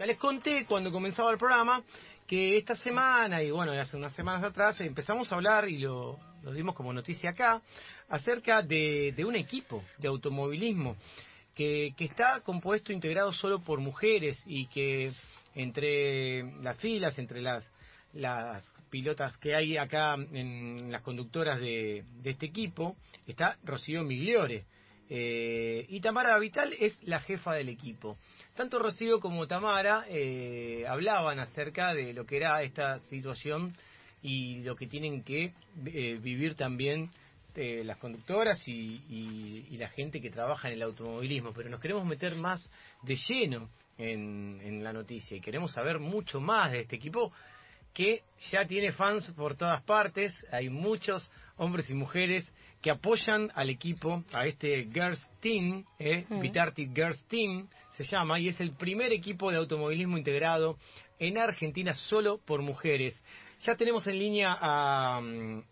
Ya 0.00 0.06
les 0.06 0.16
conté 0.16 0.64
cuando 0.64 0.90
comenzaba 0.90 1.30
el 1.30 1.36
programa 1.36 1.84
que 2.26 2.56
esta 2.56 2.74
semana, 2.74 3.42
y 3.42 3.50
bueno, 3.50 3.72
hace 3.72 3.98
unas 3.98 4.14
semanas 4.14 4.42
atrás, 4.42 4.80
empezamos 4.80 5.30
a 5.30 5.34
hablar, 5.34 5.68
y 5.68 5.76
lo, 5.76 6.18
lo 6.42 6.54
dimos 6.54 6.74
como 6.74 6.90
noticia 6.90 7.28
acá, 7.28 7.60
acerca 8.08 8.62
de, 8.62 9.14
un 9.26 9.36
equipo 9.36 9.84
de 9.98 10.08
automovilismo 10.08 10.96
que, 11.54 11.92
que 11.98 12.06
está 12.06 12.40
compuesto, 12.40 12.94
integrado 12.94 13.30
solo 13.30 13.60
por 13.60 13.78
mujeres 13.80 14.42
y 14.46 14.68
que 14.68 15.12
entre 15.54 16.44
las 16.62 16.78
filas, 16.78 17.18
entre 17.18 17.42
las, 17.42 17.70
las 18.14 18.64
pilotas 18.88 19.36
que 19.36 19.54
hay 19.54 19.76
acá 19.76 20.14
en 20.14 20.90
las 20.90 21.02
conductoras 21.02 21.60
de, 21.60 22.06
de 22.22 22.30
este 22.30 22.46
equipo, 22.46 22.96
está 23.26 23.58
Rocío 23.64 24.02
Migliore. 24.02 24.64
Eh, 25.12 25.86
y 25.88 26.00
Tamara 26.00 26.38
Vital 26.38 26.72
es 26.78 26.96
la 27.02 27.18
jefa 27.18 27.52
del 27.54 27.68
equipo. 27.68 28.16
Tanto 28.56 28.78
Rocío 28.78 29.20
como 29.20 29.46
Tamara 29.46 30.04
eh, 30.08 30.84
hablaban 30.86 31.38
acerca 31.38 31.94
de 31.94 32.12
lo 32.12 32.26
que 32.26 32.36
era 32.36 32.62
esta 32.62 33.00
situación 33.08 33.74
y 34.22 34.62
lo 34.62 34.76
que 34.76 34.86
tienen 34.86 35.22
que 35.22 35.54
eh, 35.86 36.18
vivir 36.20 36.54
también 36.54 37.10
eh, 37.54 37.82
las 37.84 37.98
conductoras 37.98 38.66
y, 38.68 39.02
y, 39.08 39.66
y, 39.70 39.76
la 39.76 39.88
gente 39.88 40.20
que 40.20 40.30
trabaja 40.30 40.68
en 40.68 40.74
el 40.74 40.82
automovilismo. 40.82 41.52
Pero 41.52 41.70
nos 41.70 41.80
queremos 41.80 42.04
meter 42.04 42.34
más 42.36 42.68
de 43.02 43.16
lleno 43.16 43.70
en, 43.98 44.60
en 44.62 44.84
la 44.84 44.92
noticia 44.92 45.36
y 45.36 45.40
queremos 45.40 45.72
saber 45.72 45.98
mucho 45.98 46.40
más 46.40 46.70
de 46.70 46.80
este 46.80 46.96
equipo 46.96 47.32
que 47.92 48.22
ya 48.50 48.66
tiene 48.66 48.92
fans 48.92 49.32
por 49.36 49.56
todas 49.56 49.82
partes. 49.82 50.32
Hay 50.52 50.68
muchos 50.68 51.30
hombres 51.56 51.90
y 51.90 51.94
mujeres 51.94 52.50
que 52.80 52.90
apoyan 52.90 53.50
al 53.54 53.68
equipo, 53.68 54.24
a 54.32 54.46
este 54.46 54.84
Girls 54.84 55.20
Team, 55.40 55.84
eh, 55.98 56.24
mm. 56.28 56.40
Vitarti 56.40 56.86
Girls 56.86 57.22
Team 57.26 57.68
se 57.96 58.04
llama, 58.04 58.38
y 58.38 58.48
es 58.48 58.60
el 58.60 58.72
primer 58.72 59.12
equipo 59.12 59.50
de 59.50 59.58
automovilismo 59.58 60.18
integrado 60.18 60.76
en 61.18 61.38
Argentina 61.38 61.94
solo 61.94 62.38
por 62.38 62.62
mujeres. 62.62 63.22
Ya 63.60 63.76
tenemos 63.76 64.06
en 64.06 64.18
línea 64.18 64.56
a, 64.58 65.20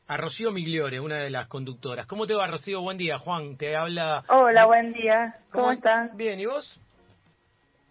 a 0.07 0.17
Rocío 0.19 0.51
Migliore, 0.51 1.01
una 1.01 1.17
de 1.17 1.31
las 1.31 1.47
conductoras. 1.47 2.07
¿Cómo 2.07 2.27
te 2.27 2.35
va, 2.35 2.47
Rocío? 2.47 2.83
Buen 2.83 2.99
día, 2.99 3.19
Juan. 3.19 3.57
Te 3.57 3.75
habla. 3.75 4.25
Hola, 4.29 4.67
buen 4.67 4.93
día. 4.93 5.37
¿Cómo, 5.51 5.65
¿Cómo 5.65 5.73
estás? 5.73 6.15
Bien, 6.15 6.39
¿y 6.39 6.45
vos? 6.45 6.79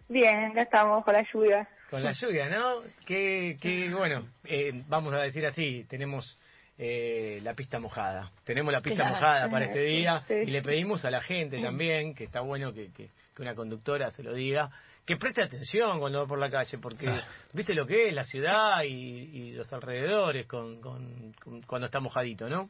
Bien, 0.08 0.54
ya 0.54 0.62
estamos 0.62 1.04
con 1.04 1.14
la 1.14 1.26
lluvia. 1.32 1.68
Con 1.90 2.02
la 2.04 2.12
lluvia, 2.12 2.48
¿no? 2.48 2.82
Que, 3.06 3.56
que 3.60 3.92
bueno, 3.92 4.28
eh, 4.44 4.84
vamos 4.88 5.12
a 5.14 5.18
decir 5.18 5.44
así, 5.46 5.84
tenemos 5.88 6.38
eh, 6.78 7.40
la 7.42 7.54
pista 7.54 7.80
mojada. 7.80 8.30
Tenemos 8.44 8.72
la 8.72 8.80
pista 8.80 9.02
claro. 9.02 9.14
mojada 9.14 9.50
para 9.50 9.64
este 9.64 9.80
día 9.80 10.22
sí. 10.28 10.34
y 10.34 10.50
le 10.50 10.62
pedimos 10.62 11.04
a 11.04 11.10
la 11.10 11.20
gente 11.20 11.60
también, 11.60 12.14
que 12.14 12.24
está 12.24 12.40
bueno 12.40 12.72
que, 12.72 12.92
que, 12.92 13.10
que, 13.38 13.42
una 13.42 13.54
conductora 13.54 14.10
se 14.10 14.22
lo 14.22 14.34
diga, 14.34 14.70
que 15.06 15.16
preste 15.16 15.42
atención 15.42 15.98
cuando 16.00 16.20
va 16.20 16.26
por 16.26 16.38
la 16.38 16.50
calle, 16.50 16.78
porque 16.78 17.06
claro. 17.06 17.22
viste 17.52 17.74
lo 17.74 17.86
que 17.86 18.08
es 18.08 18.14
la 18.14 18.24
ciudad 18.24 18.82
y, 18.82 18.88
y 18.90 19.52
los 19.52 19.72
alrededores 19.72 20.46
con, 20.46 20.80
con, 20.80 21.32
con, 21.42 21.62
cuando 21.62 21.86
está 21.86 22.00
mojadito, 22.00 22.48
¿no? 22.48 22.68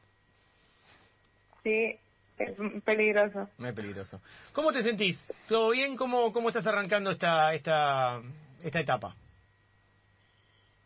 Sí, 1.65 1.99
es 2.39 2.83
peligroso. 2.85 3.49
Es 3.59 3.73
peligroso. 3.73 4.21
¿Cómo 4.53 4.73
te 4.73 4.83
sentís? 4.83 5.23
¿Todo 5.49 5.71
bien? 5.71 5.97
¿Cómo, 5.97 6.33
cómo 6.33 6.49
estás 6.49 6.67
arrancando 6.67 7.11
esta, 7.11 7.53
esta, 7.55 8.21
esta 8.63 8.81
etapa? 8.81 9.15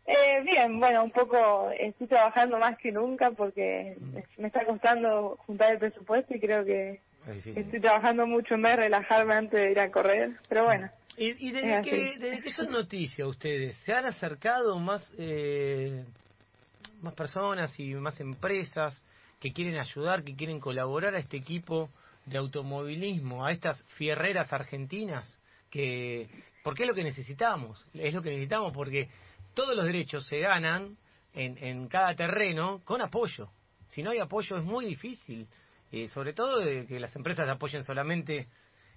Eh, 0.05 0.41
bien, 0.43 0.79
bueno, 0.79 1.03
un 1.03 1.11
poco 1.11 1.71
estoy 1.71 2.07
trabajando 2.07 2.57
más 2.57 2.77
que 2.77 2.91
nunca 2.91 3.31
porque 3.31 3.95
mm. 3.99 4.41
me 4.41 4.47
está 4.47 4.65
costando 4.65 5.37
juntar 5.45 5.73
el 5.73 5.79
presupuesto 5.79 6.35
y 6.35 6.39
creo 6.39 6.65
que 6.65 6.99
estoy 7.27 7.79
trabajando 7.79 8.25
mucho 8.27 8.55
en 8.55 8.61
vez 8.61 8.71
de 8.73 8.83
relajarme 8.83 9.33
antes 9.35 9.59
de 9.59 9.71
ir 9.71 9.79
a 9.79 9.91
correr, 9.91 10.37
pero 10.49 10.65
bueno. 10.65 10.89
¿Y, 11.15 11.47
y 11.47 11.51
desde, 11.51 11.81
que, 11.81 12.15
desde 12.17 12.41
que 12.41 12.49
son 12.51 12.71
noticias 12.71 13.27
ustedes, 13.27 13.77
se 13.85 13.93
han 13.93 14.05
acercado 14.05 14.79
más, 14.79 15.03
eh, 15.17 16.03
más 17.01 17.13
personas 17.13 17.79
y 17.79 17.93
más 17.93 18.19
empresas 18.19 19.03
que 19.39 19.53
quieren 19.53 19.77
ayudar, 19.77 20.23
que 20.23 20.35
quieren 20.35 20.59
colaborar 20.59 21.15
a 21.15 21.19
este 21.19 21.37
equipo 21.37 21.89
de 22.25 22.37
automovilismo, 22.37 23.45
a 23.45 23.51
estas 23.51 23.83
fierreras 23.95 24.51
argentinas? 24.51 25.39
que 25.73 26.29
porque 26.63 26.83
es 26.83 26.89
lo 26.89 26.93
que 26.93 27.03
necesitamos, 27.03 27.83
es 27.95 28.13
lo 28.13 28.21
que 28.21 28.29
necesitamos 28.29 28.71
porque 28.73 29.09
todos 29.55 29.75
los 29.75 29.85
derechos 29.85 30.23
se 30.27 30.37
ganan 30.37 30.97
en, 31.33 31.57
en 31.57 31.87
cada 31.87 32.13
terreno 32.13 32.81
con 32.85 33.01
apoyo. 33.01 33.49
Si 33.87 34.03
no 34.03 34.11
hay 34.11 34.19
apoyo 34.19 34.57
es 34.57 34.63
muy 34.63 34.85
difícil, 34.85 35.47
eh, 35.93 36.07
sobre 36.09 36.33
todo 36.33 36.59
de 36.59 36.85
que 36.85 36.99
las 36.99 37.15
empresas 37.15 37.47
apoyen 37.47 37.83
solamente 37.83 38.47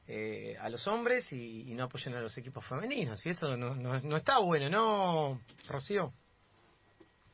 eh, 0.08 0.56
a 0.60 0.68
los 0.68 0.86
hombres 0.88 1.32
y, 1.32 1.70
y, 1.70 1.74
no 1.74 1.84
apoyen 1.84 2.14
a 2.14 2.20
los 2.20 2.36
equipos 2.38 2.66
femeninos. 2.66 3.24
Y 3.26 3.30
eso 3.30 3.56
no, 3.56 3.74
no, 3.74 3.98
no 3.98 4.16
está 4.16 4.38
bueno, 4.38 4.68
¿no, 4.70 5.40
Rocío? 5.68 6.12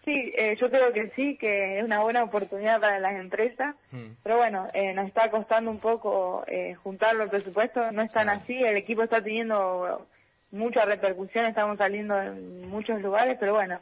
Sí, 0.04 0.32
eh, 0.36 0.56
yo 0.60 0.68
creo 0.68 0.92
que 0.92 1.10
sí, 1.10 1.36
que 1.36 1.78
es 1.78 1.84
una 1.84 2.00
buena 2.00 2.24
oportunidad 2.24 2.80
para 2.80 2.98
las 2.98 3.14
empresas, 3.14 3.76
mm. 3.92 4.14
pero 4.24 4.36
bueno, 4.36 4.66
eh, 4.74 4.92
nos 4.94 5.06
está 5.06 5.30
costando 5.30 5.70
un 5.70 5.78
poco 5.78 6.42
eh, 6.48 6.74
juntar 6.74 7.14
los 7.14 7.30
presupuestos, 7.30 7.92
no 7.92 8.02
están 8.02 8.28
así, 8.28 8.52
el 8.52 8.76
equipo 8.76 9.04
está 9.04 9.22
teniendo 9.22 10.08
mucha 10.50 10.84
repercusión, 10.84 11.46
estamos 11.46 11.78
saliendo 11.78 12.20
en 12.20 12.68
muchos 12.68 13.00
lugares, 13.00 13.36
pero 13.38 13.54
bueno, 13.54 13.80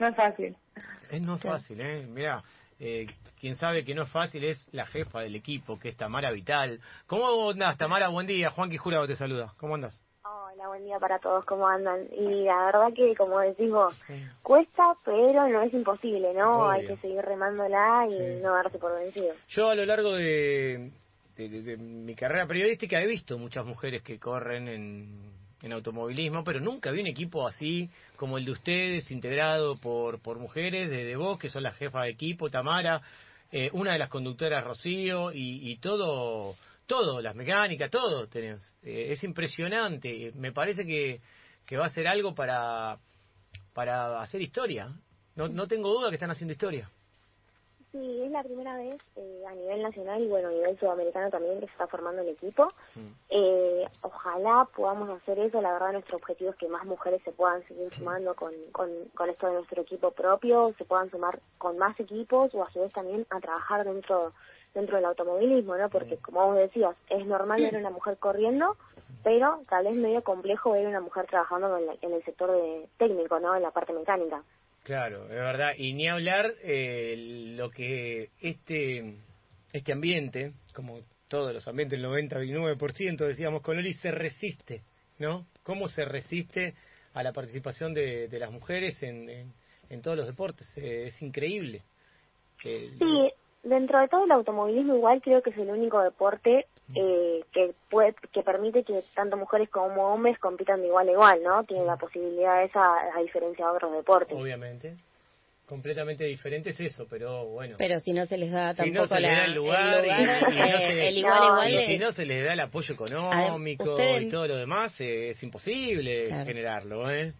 no 0.00 0.08
es 0.08 0.16
fácil. 0.16 0.56
Es 1.12 1.22
no 1.22 1.36
es 1.36 1.42
fácil, 1.42 1.80
¿eh? 1.80 2.06
Mira, 2.08 2.42
eh, 2.84 3.06
quien 3.38 3.54
sabe 3.54 3.84
que 3.84 3.94
no 3.94 4.02
es 4.02 4.10
fácil 4.10 4.42
es 4.42 4.68
la 4.72 4.84
jefa 4.86 5.20
del 5.20 5.36
equipo, 5.36 5.78
que 5.78 5.90
es 5.90 5.96
Tamara 5.96 6.32
Vital. 6.32 6.80
¿Cómo 7.06 7.50
andas, 7.50 7.78
Tamara? 7.78 8.08
Buen 8.08 8.26
día, 8.26 8.50
Juan 8.50 8.70
Quijurado 8.70 9.06
te 9.06 9.14
saluda. 9.14 9.54
¿Cómo 9.56 9.76
andas? 9.76 10.02
Hola, 10.24 10.66
buen 10.66 10.84
día 10.84 10.98
para 10.98 11.20
todos, 11.20 11.44
¿cómo 11.44 11.68
andan? 11.68 12.08
Y 12.12 12.42
la 12.42 12.66
verdad 12.66 12.92
que, 12.92 13.14
como 13.14 13.38
decís 13.38 13.70
vos, 13.70 13.94
cuesta, 14.42 14.96
pero 15.04 15.48
no 15.48 15.62
es 15.62 15.72
imposible, 15.72 16.34
¿no? 16.34 16.58
Obvio. 16.58 16.70
Hay 16.70 16.86
que 16.88 16.96
seguir 16.96 17.22
remándola 17.22 18.06
y 18.08 18.14
sí. 18.14 18.42
no 18.42 18.52
darse 18.52 18.78
por 18.80 18.98
vencido. 18.98 19.32
Yo 19.46 19.70
a 19.70 19.76
lo 19.76 19.86
largo 19.86 20.14
de, 20.14 20.90
de, 21.36 21.48
de, 21.48 21.62
de, 21.62 21.76
mi 21.76 22.16
carrera 22.16 22.48
periodística 22.48 23.00
he 23.00 23.06
visto 23.06 23.38
muchas 23.38 23.64
mujeres 23.64 24.02
que 24.02 24.18
corren 24.18 24.66
en, 24.66 25.32
en 25.62 25.72
automovilismo, 25.72 26.44
pero 26.44 26.60
nunca 26.60 26.90
vi 26.90 27.00
un 27.00 27.06
equipo 27.06 27.46
así 27.46 27.88
como 28.16 28.38
el 28.38 28.44
de 28.44 28.52
ustedes, 28.52 29.10
integrado 29.10 29.76
por, 29.76 30.20
por 30.20 30.38
mujeres, 30.38 30.90
desde 30.90 31.16
vos, 31.16 31.38
que 31.38 31.48
son 31.48 31.62
la 31.62 31.72
jefa 31.72 32.02
de 32.02 32.10
equipo, 32.10 32.50
Tamara, 32.50 33.00
eh, 33.50 33.70
una 33.72 33.92
de 33.92 33.98
las 33.98 34.08
conductoras, 34.08 34.64
Rocío, 34.64 35.32
y, 35.32 35.70
y 35.70 35.76
todo 35.76 36.56
todo, 36.86 37.22
las 37.22 37.34
mecánicas, 37.34 37.90
todo 37.90 38.26
tenés. 38.26 38.60
Eh, 38.82 39.12
es 39.12 39.24
impresionante. 39.24 40.32
Me 40.34 40.52
parece 40.52 40.84
que, 40.84 41.20
que 41.64 41.76
va 41.76 41.86
a 41.86 41.90
ser 41.90 42.06
algo 42.06 42.34
para, 42.34 42.98
para 43.72 44.20
hacer 44.20 44.42
historia. 44.42 44.92
No, 45.34 45.48
no 45.48 45.66
tengo 45.66 45.90
duda 45.90 46.10
que 46.10 46.16
están 46.16 46.30
haciendo 46.30 46.52
historia. 46.52 46.90
Sí, 47.92 48.22
es 48.22 48.30
la 48.30 48.42
primera 48.42 48.74
vez 48.76 48.98
eh, 49.16 49.44
a 49.46 49.54
nivel 49.54 49.82
nacional 49.82 50.22
y 50.22 50.26
bueno, 50.26 50.48
a 50.48 50.52
nivel 50.52 50.78
sudamericano 50.78 51.28
también 51.30 51.60
que 51.60 51.66
se 51.66 51.72
está 51.72 51.86
formando 51.86 52.22
el 52.22 52.30
equipo. 52.30 52.66
Mm. 52.94 53.08
Eh, 53.28 53.84
ojalá 54.00 54.66
podamos 54.74 55.10
hacer 55.10 55.38
eso. 55.38 55.60
La 55.60 55.74
verdad, 55.74 55.92
nuestro 55.92 56.16
objetivo 56.16 56.50
es 56.52 56.56
que 56.56 56.68
más 56.68 56.86
mujeres 56.86 57.20
se 57.22 57.32
puedan 57.32 57.62
seguir 57.68 57.92
sumando 57.94 58.34
con, 58.34 58.52
con, 58.72 58.88
con 59.14 59.28
esto 59.28 59.46
de 59.46 59.54
nuestro 59.54 59.82
equipo 59.82 60.10
propio, 60.10 60.72
se 60.78 60.86
puedan 60.86 61.10
sumar 61.10 61.38
con 61.58 61.76
más 61.76 61.98
equipos 62.00 62.54
o 62.54 62.62
a 62.62 62.70
su 62.70 62.80
vez 62.80 62.94
también 62.94 63.26
a 63.28 63.40
trabajar 63.40 63.84
dentro 63.84 64.32
dentro 64.74 64.96
del 64.96 65.04
automovilismo, 65.04 65.76
¿no? 65.76 65.88
Porque, 65.90 66.16
como 66.16 66.46
vos 66.46 66.56
decías, 66.56 66.96
es 67.10 67.26
normal 67.26 67.60
ver 67.60 67.76
una 67.76 67.90
mujer 67.90 68.16
corriendo, 68.16 68.76
pero 69.22 69.60
tal 69.68 69.84
vez 69.84 69.96
medio 69.96 70.22
complejo 70.22 70.72
ver 70.72 70.86
una 70.86 71.00
mujer 71.00 71.26
trabajando 71.26 71.76
en, 71.76 71.86
la, 71.86 71.94
en 72.00 72.12
el 72.12 72.24
sector 72.24 72.50
de 72.50 72.88
técnico, 72.96 73.38
¿no? 73.38 73.54
En 73.54 73.62
la 73.62 73.70
parte 73.70 73.92
mecánica. 73.92 74.42
Claro, 74.82 75.24
es 75.24 75.30
verdad. 75.30 75.72
Y 75.76 75.92
ni 75.92 76.08
hablar 76.08 76.52
eh, 76.62 77.54
lo 77.56 77.70
que 77.70 78.30
este, 78.40 79.14
este 79.72 79.92
ambiente, 79.92 80.52
como 80.74 81.00
todos 81.28 81.54
los 81.54 81.66
ambientes, 81.68 81.98
el 81.98 82.04
99% 82.04 83.16
decíamos 83.24 83.62
con 83.62 83.76
Loli, 83.76 83.94
se 83.94 84.10
resiste, 84.10 84.82
¿no? 85.18 85.46
¿Cómo 85.62 85.88
se 85.88 86.04
resiste 86.04 86.74
a 87.14 87.22
la 87.22 87.32
participación 87.32 87.94
de, 87.94 88.28
de 88.28 88.38
las 88.38 88.50
mujeres 88.50 89.00
en, 89.02 89.52
en, 89.88 90.02
todos 90.02 90.16
los 90.16 90.26
deportes? 90.26 90.66
Eh, 90.76 91.06
es 91.06 91.22
increíble. 91.22 91.82
Eh, 92.64 92.90
sí, 92.98 93.32
dentro 93.62 94.00
de 94.00 94.08
todo 94.08 94.24
el 94.24 94.32
automovilismo 94.32 94.96
igual 94.96 95.22
creo 95.22 95.42
que 95.42 95.50
es 95.50 95.58
el 95.58 95.70
único 95.70 96.00
deporte 96.00 96.66
eh, 96.94 97.44
que 97.52 97.74
puede 97.88 98.14
que 98.32 98.42
permite 98.42 98.84
que 98.84 99.02
tanto 99.14 99.36
mujeres 99.36 99.68
como 99.70 100.12
hombres 100.12 100.38
compitan 100.38 100.80
de 100.80 100.88
igual 100.88 101.08
a 101.08 101.12
igual, 101.12 101.42
¿no? 101.42 101.64
Tienen 101.64 101.86
la 101.86 101.96
posibilidad 101.96 102.62
esa 102.64 102.82
a 103.14 103.20
diferencia 103.20 103.64
de 103.64 103.72
otros 103.72 103.92
deportes. 103.92 104.36
Obviamente. 104.36 104.96
Completamente 105.64 106.24
diferente 106.24 106.70
es 106.70 106.80
eso, 106.80 107.06
pero 107.08 107.46
bueno. 107.46 107.76
Pero 107.78 107.98
si 108.00 108.12
no 108.12 108.26
se 108.26 108.36
les 108.36 108.50
da 108.50 108.74
tampoco 108.74 108.84
si 108.84 108.90
no 108.90 109.06
se 109.06 109.20
la, 109.20 109.28
les 109.28 109.38
da 109.38 109.44
el 109.44 109.54
lugar, 109.54 110.04
el, 110.04 110.10
lugar, 110.10 110.52
y, 110.52 110.52
y 110.52 110.58
no 110.58 110.78
se, 110.78 111.08
el 111.08 111.18
igual 111.18 111.44
igual. 111.44 111.72
Y 111.72 111.86
si 111.86 111.98
no 111.98 112.12
se 112.12 112.26
les 112.26 112.44
da 112.44 112.52
el 112.52 112.60
apoyo 112.60 112.94
económico 112.94 113.92
Usted... 113.92 114.20
y 114.20 114.28
todo 114.28 114.48
lo 114.48 114.56
demás, 114.56 115.00
eh, 115.00 115.30
es 115.30 115.42
imposible 115.42 116.26
claro. 116.26 116.44
generarlo, 116.44 117.10
¿eh? 117.10 117.32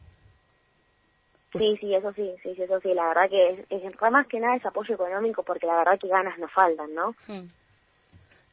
Sí, 1.59 1.77
sí, 1.81 1.95
eso 1.95 2.13
sí, 2.15 2.35
sí, 2.43 2.55
sí, 2.55 2.63
eso 2.63 2.81
sí, 2.81 2.95
la 2.95 3.09
verdad 3.09 3.29
que 3.29 3.51
es, 3.51 3.67
es 3.69 4.01
más 4.01 4.27
que 4.27 4.41
nada 4.41 4.57
es 4.57 4.65
apoyo 4.65 4.95
económico 4.95 5.43
porque 5.43 5.67
la 5.67 5.77
verdad 5.77 5.99
que 6.01 6.09
ganas 6.09 6.39
no 6.39 6.49
faltan, 6.49 6.95
¿no? 6.95 7.15
Hmm. 7.27 7.49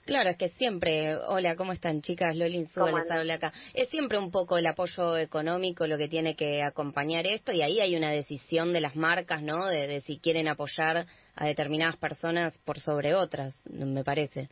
Claro, 0.06 0.32
es 0.32 0.38
que 0.38 0.50
siempre, 0.50 1.16
hola, 1.16 1.56
¿cómo 1.56 1.72
están 1.72 2.02
chicas? 2.02 2.36
Lolin 2.36 2.64
les 2.64 3.12
habla 3.12 3.36
acá. 3.36 3.54
Es 3.76 3.90
siempre 3.90 4.18
un 4.18 4.32
poco 4.32 4.58
el 4.58 4.66
apoyo 4.66 5.16
económico 5.18 5.86
lo 5.86 6.00
que 6.00 6.08
tiene 6.08 6.36
que 6.36 6.64
acompañar 6.64 7.28
esto 7.28 7.52
y 7.52 7.62
ahí 7.62 7.80
hay 7.80 7.96
una 7.96 8.10
decisión 8.10 8.74
de 8.74 8.82
las 8.82 8.96
marcas, 8.96 9.44
¿no? 9.44 9.68
De, 9.68 10.02
si 10.02 10.18
quieren 10.18 10.48
apoyar 10.48 11.06
a 11.36 11.46
determinadas 11.46 11.96
personas 11.98 12.58
por 12.66 12.80
sobre 12.80 13.14
otras, 13.14 13.56
me 13.70 14.04
parece. 14.04 14.50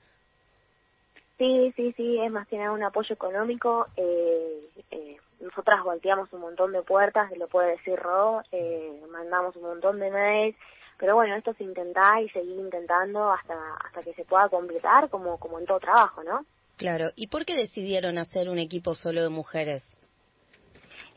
Sí, 1.39 1.73
sí, 1.75 1.91
sí, 1.97 2.19
es 2.19 2.31
más 2.31 2.47
que 2.47 2.57
nada 2.57 2.71
un 2.71 2.83
apoyo 2.83 3.13
económico. 3.13 3.87
Eh, 3.97 4.69
eh, 4.91 5.17
nosotras 5.39 5.83
volteamos 5.83 6.31
un 6.33 6.41
montón 6.41 6.71
de 6.71 6.81
puertas, 6.81 7.31
lo 7.37 7.47
puede 7.47 7.71
decir 7.71 7.97
Ro, 7.97 8.41
eh, 8.51 9.01
mandamos 9.09 9.55
un 9.55 9.63
montón 9.63 9.99
de 9.99 10.11
mails 10.11 10.55
pero 10.97 11.15
bueno, 11.15 11.35
esto 11.35 11.51
es 11.51 11.61
intentar 11.61 12.23
y 12.23 12.29
seguir 12.29 12.57
intentando 12.57 13.31
hasta, 13.31 13.55
hasta 13.85 14.01
que 14.01 14.13
se 14.13 14.25
pueda 14.25 14.49
completar 14.49 15.09
como, 15.09 15.37
como 15.37 15.59
en 15.59 15.65
todo 15.65 15.79
trabajo, 15.79 16.23
¿no? 16.23 16.45
Claro, 16.75 17.09
¿y 17.15 17.27
por 17.27 17.45
qué 17.45 17.55
decidieron 17.55 18.17
hacer 18.17 18.49
un 18.49 18.59
equipo 18.59 18.95
solo 18.95 19.21
de 19.21 19.29
mujeres? 19.29 19.83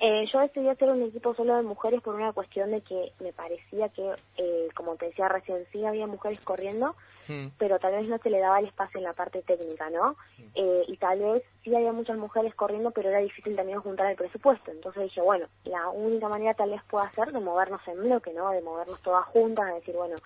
Eh, 0.02 0.26
yo 0.32 0.41
decidí 0.41 0.67
hacer 0.67 0.91
un 0.91 1.02
equipo 1.02 1.35
solo 1.35 1.56
de 1.56 1.62
mujeres 1.62 2.00
por 2.00 2.14
una 2.14 2.32
cuestión 2.32 2.70
de 2.70 2.81
que 2.81 3.12
me 3.20 3.35
parecía 3.35 3.91
que, 3.91 4.14
eh, 4.38 4.69
como 4.75 4.97
te 4.97 5.06
decía 5.06 5.29
recién, 5.29 5.67
sí 5.70 5.85
había 5.85 6.06
mujeres 6.06 6.41
corriendo, 6.41 6.97
mm. 7.29 7.49
pero 7.58 7.79
tal 7.79 7.93
vez 7.93 8.08
no 8.08 8.17
se 8.17 8.31
le 8.31 8.38
daba 8.38 8.61
el 8.61 8.67
espacio 8.67 8.97
en 8.97 9.05
la 9.05 9.12
parte 9.12 9.43
técnica, 9.43 9.91
¿no? 9.91 10.17
Mm. 10.38 10.43
Eh, 10.55 10.85
y 10.88 10.97
tal 10.97 11.19
vez 11.19 11.43
sí 11.62 11.75
había 11.75 11.93
muchas 11.93 12.17
mujeres 12.17 12.55
corriendo, 12.55 12.93
pero 12.93 13.11
era 13.11 13.19
difícil 13.19 13.55
también 13.55 13.82
juntar 13.82 14.11
el 14.11 14.17
presupuesto. 14.17 14.70
Entonces 14.70 15.02
dije, 15.02 15.20
bueno, 15.20 15.47
la 15.64 15.91
única 15.91 16.29
manera 16.29 16.55
tal 16.55 16.70
vez 16.70 16.82
pueda 16.88 17.11
ser 17.12 17.31
de 17.31 17.41
movernos 17.41 17.87
en 17.87 18.00
bloque, 18.02 18.32
¿no? 18.32 18.50
De 18.52 18.62
movernos 18.62 19.02
todas 19.02 19.26
juntas, 19.26 19.67
de 19.67 19.75
decir, 19.75 19.97
bueno, 19.97 20.17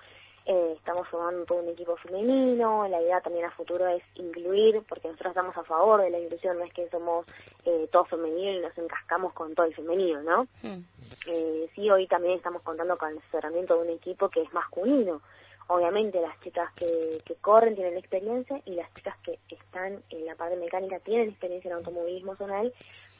eh, 0.47 0.75
estamos 0.77 1.09
formando 1.09 1.47
todo 1.47 1.59
un 1.61 1.69
equipo 1.71 1.97
femenino, 1.97 2.87
la 2.87 3.01
idea 3.01 3.21
también 3.23 3.47
a 3.47 3.51
futuro 3.53 3.87
es 3.89 4.03
incluir, 4.17 4.83
porque 4.87 5.09
nosotros 5.09 5.31
estamos 5.31 5.57
a 5.57 5.65
favor 5.65 6.03
de 6.03 6.11
la 6.11 6.19
inclusión, 6.19 6.59
no 6.59 6.65
es 6.65 6.73
que 6.75 6.87
somos 6.91 7.25
eh, 7.65 7.89
todo 7.91 8.05
femenino 8.05 8.53
y 8.53 8.61
nos 8.61 8.77
encascamos 8.77 9.33
con 9.33 9.55
todo 9.55 9.65
el 9.65 9.75
femenino, 9.75 10.23
¿no? 10.23 10.47
Hmm. 10.63 10.85
Eh, 11.27 11.71
sí, 11.75 11.91
hoy 11.91 12.07
también 12.07 12.35
estamos 12.35 12.61
contando 12.61 12.99
con 12.99 13.13
el 13.13 13.19
asesoramiento 13.19 13.75
de 13.75 13.89
un 13.89 13.97
equipo 13.97 14.29
que 14.29 14.43
es 14.43 14.53
masculino. 14.53 15.23
Obviamente 15.69 16.21
las 16.21 16.39
chicas 16.41 16.71
que, 16.75 17.23
que 17.25 17.37
corren 17.37 17.75
tienen 17.75 17.97
experiencia 17.97 18.61
y 18.67 18.75
las 18.75 18.93
chicas 18.93 19.17
que 19.23 19.39
están 19.49 20.03
en 20.11 20.27
la 20.27 20.35
parte 20.35 20.57
mecánica 20.57 20.99
tienen 20.99 21.31
experiencia 21.31 21.71
en 21.71 21.79
automovilismo 21.79 22.37
zonal, 22.37 22.71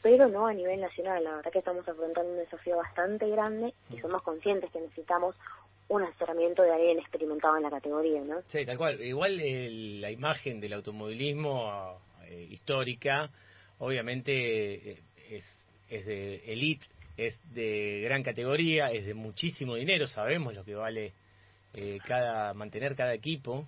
pero 0.03 0.27
no 0.27 0.45
a 0.45 0.53
nivel 0.53 0.79
nacional. 0.79 1.23
La 1.23 1.37
verdad 1.37 1.51
que 1.51 1.57
estamos 1.57 1.89
afrontando 1.89 2.33
un 2.33 2.37
desafío 2.37 2.77
bastante 2.77 3.27
grande 3.31 3.73
y 3.89 3.95
hmm. 3.95 4.01
somos 4.01 4.21
conscientes 4.21 4.69
que 4.69 4.79
necesitamos 4.79 5.35
un 5.87 6.03
asesoramiento 6.03 6.63
de 6.63 6.73
alguien 6.73 6.99
experimentado 6.99 7.57
en 7.57 7.63
la 7.63 7.69
categoría, 7.69 8.21
¿no? 8.21 8.41
Sí, 8.47 8.65
tal 8.65 8.77
cual. 8.77 9.01
Igual 9.01 9.37
la 10.01 10.11
imagen 10.11 10.59
del 10.59 10.73
automovilismo 10.73 11.99
eh, 12.27 12.47
histórica, 12.49 13.29
obviamente 13.77 14.91
eh, 14.91 15.03
es, 15.29 15.45
es 15.89 16.05
de 16.05 16.37
elite, 16.51 16.85
es 17.17 17.37
de 17.53 18.01
gran 18.03 18.23
categoría, 18.23 18.91
es 18.91 19.05
de 19.05 19.13
muchísimo 19.13 19.75
dinero, 19.75 20.07
sabemos 20.07 20.55
lo 20.55 20.65
que 20.65 20.75
vale 20.75 21.13
eh, 21.73 21.99
cada 22.05 22.53
mantener 22.53 22.95
cada 22.95 23.13
equipo, 23.13 23.67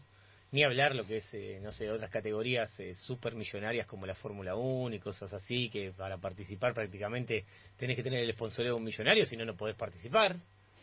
ni 0.51 0.63
hablar 0.63 0.95
lo 0.95 1.05
que 1.05 1.17
es, 1.17 1.61
no 1.61 1.71
sé, 1.71 1.91
otras 1.91 2.09
categorías 2.09 2.71
super 3.01 3.35
millonarias 3.35 3.85
como 3.85 4.05
la 4.05 4.15
Fórmula 4.15 4.55
1 4.55 4.95
y 4.95 4.99
cosas 4.99 5.31
así, 5.33 5.69
que 5.69 5.91
para 5.91 6.17
participar 6.17 6.73
prácticamente 6.73 7.45
tenés 7.77 7.97
que 7.97 8.03
tener 8.03 8.23
el 8.23 8.31
sponsoreo 8.31 8.73
de 8.73 8.79
un 8.79 8.85
millonario, 8.85 9.25
si 9.25 9.35
no, 9.35 9.43
no 9.43 9.57
podés 9.57 9.75
participar, 9.75 10.37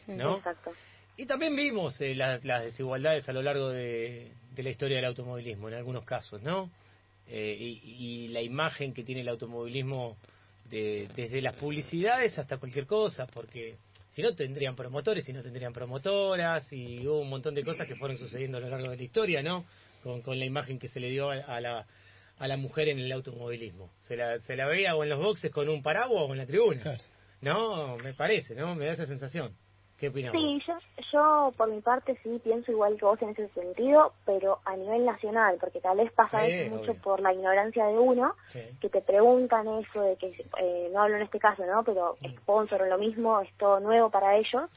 ¿no? 0.07 0.37
Exacto. 0.37 0.73
Y 1.17 1.27
también 1.27 1.55
vimos 1.55 2.01
eh, 2.01 2.15
las 2.15 2.65
desigualdades 2.65 3.29
a 3.29 3.33
lo 3.33 3.43
largo 3.43 3.69
de, 3.69 4.33
la 4.57 4.71
historia 4.71 4.97
del 4.97 5.05
automovilismo, 5.05 5.69
en 5.69 5.75
algunos 5.75 6.05
casos, 6.05 6.43
¿no? 6.43 6.71
Eh, 7.29 7.57
y, 7.61 8.29
la 8.29 8.43
imagen 8.43 8.93
que 8.93 9.05
tiene 9.05 9.21
el 9.21 9.29
automovilismo 9.29 10.17
desde 10.71 11.41
las 11.41 11.55
publicidades 11.55 12.37
hasta 12.37 12.57
cualquier 12.57 12.87
cosa, 12.87 13.27
porque 13.33 13.77
si 14.11 14.23
no 14.23 14.35
tendrían 14.35 14.75
promotores, 14.75 15.25
si 15.25 15.33
no 15.33 15.41
tendrían 15.41 15.73
promotoras, 15.73 16.73
y 16.73 17.07
hubo 17.07 17.21
un 17.21 17.29
montón 17.29 17.55
de 17.55 17.63
cosas 17.63 17.87
que 17.87 17.95
fueron 17.95 18.17
sucediendo 18.17 18.59
a 18.59 18.61
lo 18.61 18.69
largo 18.69 18.91
de 18.91 18.97
la 18.97 19.03
historia, 19.03 19.41
¿no? 19.41 19.65
Con, 20.03 20.39
la 20.39 20.45
imagen 20.45 20.81
que 20.81 20.89
se 20.89 20.99
le 20.99 21.11
dio 21.11 21.31
a, 21.31 21.61
la, 21.61 21.87
a 22.39 22.49
la 22.49 22.57
mujer 22.57 22.89
en 22.89 22.99
el 22.99 23.13
automovilismo. 23.13 23.91
Se 24.01 24.17
la, 24.17 24.41
se 24.41 24.57
la 24.57 24.67
veía 24.67 24.97
o 24.97 25.05
en 25.05 25.11
los 25.11 25.21
boxes 25.21 25.53
con 25.53 25.69
un 25.69 25.83
paraguas 25.83 26.25
o 26.29 26.33
en 26.33 26.39
la 26.39 26.47
tribuna. 26.47 26.99
No, 27.41 27.99
me 27.99 28.15
parece, 28.15 28.55
¿no? 28.55 28.75
Me 28.75 28.87
da 28.87 28.93
esa 28.93 29.07
sensación. 29.07 29.55
Sí, 30.33 30.63
yo, 30.67 30.75
yo 31.13 31.53
por 31.57 31.71
mi 31.71 31.81
parte 31.81 32.19
sí 32.23 32.41
pienso 32.43 32.73
igual 32.73 32.97
que 32.99 33.05
vos 33.05 33.21
en 33.23 33.31
ese 33.31 33.49
sentido, 33.49 34.13
pero 34.27 34.61
a 34.65 34.77
nivel 34.77 35.05
nacional, 35.05 35.57
porque 35.61 35.81
tal 35.81 35.99
vez 35.99 36.13
pasa 36.13 36.43
mucho 36.71 36.95
por 36.95 37.21
la 37.21 37.33
ignorancia 37.33 37.87
de 37.87 37.99
uno, 37.99 38.35
que 38.81 38.89
te 38.89 39.01
preguntan 39.01 39.67
eso 39.69 40.01
de 40.03 40.17
que, 40.17 40.35
eh, 40.61 40.91
no 40.93 41.03
hablo 41.03 41.17
en 41.17 41.23
este 41.23 41.39
caso, 41.39 41.65
¿no? 41.65 41.85
Pero 41.85 42.17
mm. 42.21 42.37
sponsor 42.39 42.83
o 42.83 42.87
lo 42.87 42.99
mismo, 42.99 43.41
es 43.41 43.53
todo 43.57 43.81
nuevo 43.81 44.11
para 44.11 44.37
ellos. 44.37 44.71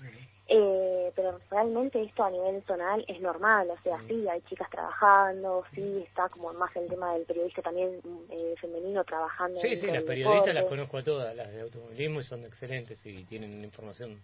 Eh, 0.49 1.11
pero 1.13 1.41
realmente 1.51 2.01
esto 2.01 2.23
a 2.23 2.31
nivel 2.31 2.63
zonal 2.63 3.03
es 3.09 3.19
normal, 3.19 3.69
o 3.69 3.77
sea, 3.83 3.97
mm. 3.97 4.07
sí, 4.07 4.29
hay 4.29 4.39
chicas 4.43 4.69
trabajando, 4.69 5.65
sí, 5.75 5.81
mm. 5.81 6.03
está 6.03 6.29
como 6.29 6.53
más 6.53 6.73
el 6.77 6.87
tema 6.87 7.13
del 7.13 7.25
periodista 7.25 7.61
también 7.61 7.99
eh, 8.29 8.55
femenino 8.61 9.03
trabajando. 9.03 9.59
Sí, 9.59 9.75
sí, 9.75 9.87
las 9.87 10.03
periodistas 10.03 10.53
las 10.53 10.63
conozco 10.63 10.99
a 10.99 11.03
todas, 11.03 11.35
las 11.35 11.51
de 11.51 11.61
automovilismo, 11.61 12.21
y 12.21 12.23
son 12.23 12.45
excelentes 12.45 13.05
y 13.05 13.25
tienen 13.25 13.61
información 13.61 14.21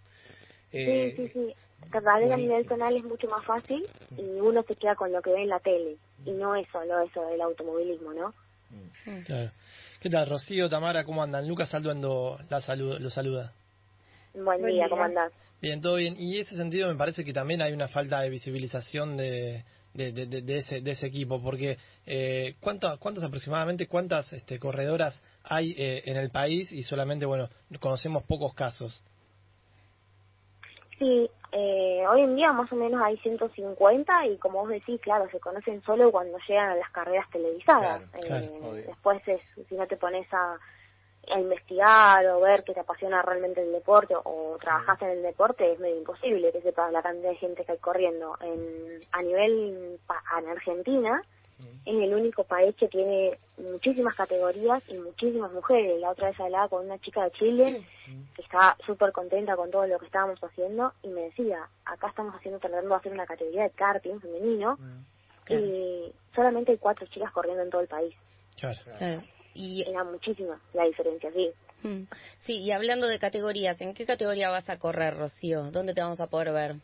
sí, 0.74 1.12
sí, 1.16 1.28
sí. 1.32 1.54
Cada 1.90 2.18
vez 2.18 2.32
a 2.32 2.36
nivel 2.36 2.66
zonal 2.66 2.96
es 2.96 3.04
mucho 3.04 3.28
más 3.28 3.44
fácil 3.44 3.84
y 4.16 4.22
uno 4.40 4.62
se 4.62 4.74
queda 4.74 4.94
con 4.94 5.12
lo 5.12 5.22
que 5.22 5.30
ve 5.30 5.42
en 5.42 5.48
la 5.48 5.60
tele 5.60 5.96
y 6.24 6.32
no 6.32 6.54
es 6.56 6.66
solo 6.68 7.00
eso 7.00 7.24
del 7.26 7.40
automovilismo, 7.40 8.12
¿no? 8.12 8.34
Mm. 8.70 9.20
Claro. 9.24 9.50
¿Qué 10.00 10.10
tal, 10.10 10.28
Rocío, 10.28 10.68
Tamara? 10.68 11.04
¿Cómo 11.04 11.22
andan? 11.22 11.46
Lucas 11.46 11.68
Salduendo 11.68 12.38
la 12.50 12.60
salud, 12.60 12.98
lo 12.98 13.10
saluda. 13.10 13.52
Buen, 14.34 14.66
día, 14.66 14.88
¿cómo 14.88 15.04
andás? 15.04 15.32
Bien, 15.62 15.80
todo 15.80 15.94
bien. 15.94 16.16
Y 16.18 16.36
en 16.36 16.42
ese 16.42 16.56
sentido 16.56 16.88
me 16.88 16.96
parece 16.96 17.24
que 17.24 17.32
también 17.32 17.62
hay 17.62 17.72
una 17.72 17.88
falta 17.88 18.20
de 18.20 18.30
visibilización 18.30 19.16
de, 19.16 19.64
de, 19.94 20.12
de, 20.12 20.58
ese, 20.58 20.80
de 20.80 20.90
ese 20.90 21.06
equipo, 21.06 21.40
porque 21.40 21.78
eh, 22.04 22.56
¿cuántas, 22.60 22.98
¿cuántas 22.98 23.24
aproximadamente, 23.24 23.86
cuántas 23.86 24.32
este, 24.32 24.58
corredoras 24.58 25.22
hay 25.44 25.74
eh, 25.78 26.02
en 26.06 26.16
el 26.16 26.30
país 26.30 26.72
y 26.72 26.82
solamente, 26.82 27.26
bueno, 27.26 27.48
conocemos 27.80 28.24
pocos 28.24 28.54
casos? 28.54 29.02
Sí, 30.98 31.30
eh, 31.52 32.04
hoy 32.08 32.22
en 32.22 32.36
día 32.36 32.52
más 32.52 32.70
o 32.72 32.76
menos 32.76 33.00
hay 33.02 33.16
150 33.18 34.26
y 34.26 34.38
como 34.38 34.60
vos 34.60 34.68
decís, 34.68 35.00
claro, 35.00 35.28
se 35.30 35.40
conocen 35.40 35.82
solo 35.82 36.10
cuando 36.10 36.38
llegan 36.48 36.70
a 36.70 36.76
las 36.76 36.90
carreras 36.90 37.28
televisadas. 37.30 38.02
eh, 38.24 38.84
después, 38.86 39.22
es, 39.26 39.40
si 39.68 39.74
no 39.74 39.86
te 39.86 39.96
pones 39.96 40.26
a, 40.32 40.58
a, 41.32 41.40
investigar 41.40 42.26
o 42.26 42.40
ver 42.40 42.64
que 42.64 42.74
te 42.74 42.80
apasiona 42.80 43.22
realmente 43.22 43.62
el 43.62 43.72
deporte 43.72 44.14
o 44.16 44.56
trabajas 44.60 45.00
en 45.02 45.10
el 45.10 45.22
deporte, 45.22 45.72
es 45.72 45.80
medio 45.80 45.98
imposible 45.98 46.52
que 46.52 46.62
sepas 46.62 46.92
la 46.92 47.02
cantidad 47.02 47.30
de 47.30 47.36
gente 47.36 47.64
que 47.64 47.72
hay 47.72 47.78
corriendo. 47.78 48.36
En, 48.40 49.00
a 49.12 49.22
nivel 49.22 49.98
en 50.38 50.48
Argentina, 50.48 51.22
es 51.58 51.94
el 51.94 52.14
único 52.14 52.44
país 52.44 52.74
que 52.76 52.88
tiene 52.88 53.38
muchísimas 53.58 54.14
categorías 54.14 54.82
y 54.88 54.94
muchísimas 54.94 55.52
mujeres. 55.52 56.00
La 56.00 56.10
otra 56.10 56.28
vez 56.28 56.40
hablaba 56.40 56.68
con 56.68 56.86
una 56.86 56.98
chica 56.98 57.24
de 57.24 57.30
Chile 57.32 57.86
que 58.34 58.42
estaba 58.42 58.76
súper 58.86 59.12
contenta 59.12 59.56
con 59.56 59.70
todo 59.70 59.86
lo 59.86 59.98
que 59.98 60.06
estábamos 60.06 60.38
haciendo 60.42 60.92
y 61.02 61.08
me 61.08 61.22
decía, 61.22 61.68
acá 61.84 62.08
estamos 62.08 62.34
haciendo 62.34 62.58
tratando 62.58 62.88
de 62.88 62.96
hacer 62.96 63.12
una 63.12 63.26
categoría 63.26 63.64
de 63.64 63.70
karting 63.70 64.20
femenino 64.20 64.78
y 65.48 66.12
solamente 66.34 66.72
hay 66.72 66.78
cuatro 66.78 67.06
chicas 67.06 67.32
corriendo 67.32 67.62
en 67.62 67.70
todo 67.70 67.82
el 67.82 67.88
país. 67.88 68.14
Claro. 68.58 69.22
Y 69.52 69.88
era 69.88 70.04
muchísima 70.04 70.60
la 70.72 70.84
diferencia, 70.84 71.30
sí. 71.32 71.52
Sí, 72.38 72.62
y 72.62 72.72
hablando 72.72 73.06
de 73.06 73.18
categorías, 73.18 73.78
¿en 73.82 73.92
qué 73.92 74.06
categoría 74.06 74.48
vas 74.48 74.70
a 74.70 74.78
correr, 74.78 75.18
Rocío? 75.18 75.70
¿Dónde 75.70 75.92
te 75.92 76.00
vamos 76.00 76.18
a 76.18 76.28
poder 76.28 76.52
ver? 76.52 76.76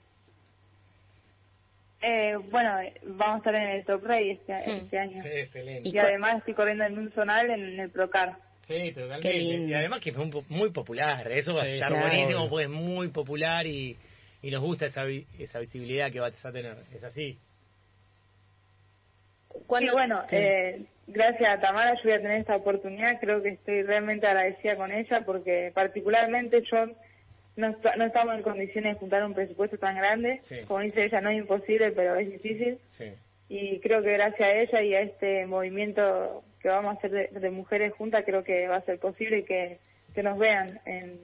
Eh, 2.02 2.36
bueno, 2.50 2.78
vamos 3.02 3.34
a 3.34 3.38
estar 3.38 3.54
en 3.54 3.68
el 3.68 3.84
Top 3.84 4.02
Ray 4.04 4.30
este, 4.30 4.52
hmm. 4.52 4.76
este 4.84 4.98
año. 4.98 5.22
Excelente. 5.24 5.88
Y, 5.88 5.98
además 5.98 6.38
estoy 6.38 6.54
corriendo 6.54 6.84
en 6.84 6.98
un 6.98 7.12
zonal 7.12 7.50
en 7.50 7.78
el 7.78 7.90
Procar. 7.90 8.36
Sí, 8.66 8.92
totalmente. 8.92 9.36
Y 9.36 9.74
además 9.74 10.00
que 10.00 10.10
es 10.10 10.16
muy 10.48 10.70
popular. 10.70 11.30
Eso 11.30 11.54
va 11.54 11.62
a 11.62 11.68
estar 11.68 11.92
buenísimo, 11.92 12.48
pues 12.48 12.66
es 12.66 12.72
muy 12.72 13.08
popular 13.08 13.66
y, 13.66 13.96
y 14.42 14.50
nos 14.50 14.62
gusta 14.62 14.86
esa, 14.86 15.02
esa 15.38 15.58
visibilidad 15.58 16.10
que 16.10 16.20
vas 16.20 16.44
a 16.44 16.52
tener. 16.52 16.76
Es 16.94 17.02
así. 17.02 17.36
Sí, 19.52 19.88
bueno, 19.92 20.22
eh, 20.30 20.84
gracias 21.08 21.50
a 21.50 21.60
Tamara 21.60 21.94
yo 21.94 22.02
voy 22.04 22.12
a 22.12 22.22
tener 22.22 22.38
esta 22.38 22.56
oportunidad. 22.56 23.18
Creo 23.20 23.42
que 23.42 23.50
estoy 23.50 23.82
realmente 23.82 24.26
agradecida 24.26 24.76
con 24.76 24.92
ella 24.92 25.22
porque 25.26 25.72
particularmente 25.74 26.62
yo 26.70 26.86
no, 27.56 27.76
no 27.96 28.04
estamos 28.04 28.34
en 28.34 28.42
condiciones 28.42 28.94
de 28.94 29.00
juntar 29.00 29.24
un 29.24 29.34
presupuesto 29.34 29.78
tan 29.78 29.96
grande. 29.96 30.40
Como 30.66 30.80
dice 30.80 31.04
ella, 31.04 31.20
no 31.20 31.30
es 31.30 31.38
imposible, 31.38 31.92
pero 31.92 32.16
es 32.16 32.30
difícil. 32.30 32.78
Y 33.48 33.80
creo 33.80 34.02
que 34.02 34.12
gracias 34.12 34.48
a 34.48 34.52
ella 34.52 34.82
y 34.82 34.94
a 34.94 35.00
este 35.00 35.46
movimiento 35.46 36.44
que 36.60 36.68
vamos 36.68 36.94
a 36.94 36.98
hacer 36.98 37.30
de, 37.30 37.50
mujeres 37.50 37.92
juntas, 37.94 38.22
creo 38.24 38.44
que 38.44 38.68
va 38.68 38.76
a 38.76 38.84
ser 38.84 38.98
posible 38.98 39.44
que, 39.44 39.78
que 40.14 40.22
nos 40.22 40.38
vean 40.38 40.80
en, 40.84 41.18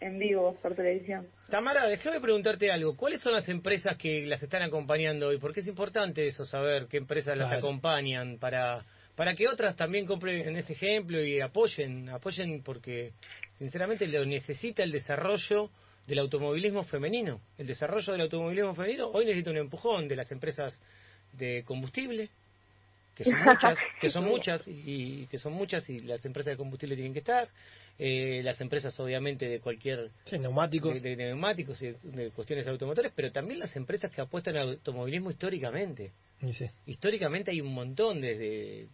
en 0.00 0.18
vivo 0.18 0.56
por 0.62 0.74
televisión. 0.74 1.26
Tamara, 1.50 1.86
déjame 1.86 2.20
preguntarte 2.20 2.70
algo. 2.70 2.96
¿Cuáles 2.96 3.20
son 3.20 3.32
las 3.32 3.48
empresas 3.48 3.96
que 3.96 4.22
las 4.26 4.42
están 4.42 4.62
acompañando 4.62 5.28
hoy? 5.28 5.38
Porque 5.38 5.60
es 5.60 5.66
importante 5.66 6.26
eso, 6.26 6.44
saber 6.44 6.86
qué 6.88 6.98
empresas 6.98 7.36
las 7.36 7.52
acompañan 7.52 8.38
para 8.38 8.84
para 9.18 9.34
que 9.34 9.48
otras 9.48 9.74
también 9.74 10.06
compren 10.06 10.56
ese 10.56 10.74
ejemplo 10.74 11.20
y 11.20 11.40
apoyen, 11.40 12.08
apoyen 12.08 12.62
porque 12.62 13.14
sinceramente 13.56 14.06
lo 14.06 14.24
necesita 14.24 14.84
el 14.84 14.92
desarrollo 14.92 15.70
del 16.06 16.20
automovilismo 16.20 16.84
femenino. 16.84 17.40
El 17.58 17.66
desarrollo 17.66 18.12
del 18.12 18.20
automovilismo 18.20 18.76
femenino 18.76 19.08
hoy 19.08 19.24
necesita 19.24 19.50
un 19.50 19.56
empujón 19.56 20.06
de 20.06 20.14
las 20.14 20.30
empresas 20.30 20.72
de 21.32 21.64
combustible, 21.64 22.30
que 23.16 23.24
son 23.24 23.34
muchas, 23.44 23.78
que 24.00 24.08
son 24.08 24.24
muchas 24.24 24.62
y, 24.68 25.26
que 25.26 25.40
son 25.40 25.52
muchas 25.52 25.90
y 25.90 25.98
las 25.98 26.24
empresas 26.24 26.52
de 26.52 26.56
combustible 26.56 26.94
tienen 26.94 27.12
que 27.12 27.18
estar, 27.18 27.48
eh, 28.00 28.42
las 28.44 28.60
empresas 28.60 28.98
obviamente 29.00 29.48
de 29.48 29.58
cualquier 29.58 30.12
neumáticos, 30.30 31.02
de, 31.02 31.16
neumáticos 31.16 31.82
y 31.82 31.94
de, 32.02 32.30
cuestiones 32.30 32.68
automotores, 32.68 33.10
pero 33.14 33.32
también 33.32 33.58
las 33.58 33.74
empresas 33.74 34.12
que 34.12 34.20
apuestan 34.20 34.56
al 34.56 34.68
automovilismo 34.70 35.32
históricamente. 35.32 36.12
Históricamente 36.86 37.50
hay 37.50 37.60
un 37.60 37.74
montón 37.74 38.20
desde, 38.20 38.86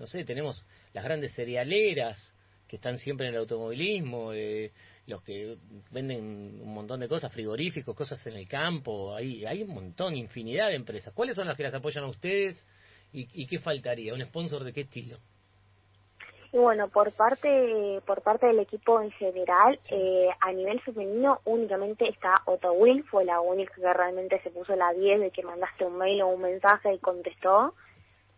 no 0.00 0.06
sé, 0.06 0.24
tenemos 0.24 0.64
las 0.92 1.04
grandes 1.04 1.32
cerealeras 1.34 2.18
que 2.66 2.76
están 2.76 2.98
siempre 2.98 3.28
en 3.28 3.34
el 3.34 3.40
automovilismo, 3.40 4.32
eh, 4.32 4.72
los 5.06 5.22
que 5.22 5.56
venden 5.92 6.60
un 6.60 6.74
montón 6.74 6.98
de 6.98 7.08
cosas, 7.08 7.32
frigoríficos, 7.32 7.94
cosas 7.94 8.24
en 8.26 8.36
el 8.36 8.48
campo, 8.48 9.14
hay, 9.14 9.44
hay 9.44 9.62
un 9.62 9.74
montón, 9.74 10.16
infinidad 10.16 10.68
de 10.68 10.74
empresas. 10.74 11.14
¿Cuáles 11.14 11.36
son 11.36 11.46
las 11.46 11.56
que 11.56 11.62
las 11.62 11.74
apoyan 11.74 12.02
a 12.02 12.08
ustedes 12.08 12.56
y, 13.12 13.28
y 13.32 13.46
qué 13.46 13.60
faltaría? 13.60 14.12
¿Un 14.12 14.24
sponsor 14.24 14.64
de 14.64 14.72
qué 14.72 14.80
estilo? 14.82 15.18
Y 16.52 16.58
bueno, 16.58 16.88
por 16.88 17.12
parte 17.12 18.00
por 18.04 18.22
parte 18.22 18.46
del 18.46 18.58
equipo 18.58 19.00
en 19.00 19.10
general, 19.12 19.78
eh, 19.90 20.28
a 20.40 20.52
nivel 20.52 20.80
femenino 20.80 21.40
únicamente 21.44 22.08
está 22.08 22.42
Otto 22.44 22.72
Will, 22.72 23.04
fue 23.04 23.24
la 23.24 23.40
única 23.40 23.72
que 23.74 23.92
realmente 23.92 24.40
se 24.42 24.50
puso 24.50 24.74
la 24.74 24.92
10 24.92 25.20
de 25.20 25.30
que 25.30 25.42
mandaste 25.42 25.84
un 25.84 25.96
mail 25.96 26.22
o 26.22 26.28
un 26.28 26.42
mensaje 26.42 26.92
y 26.94 26.98
contestó. 26.98 27.74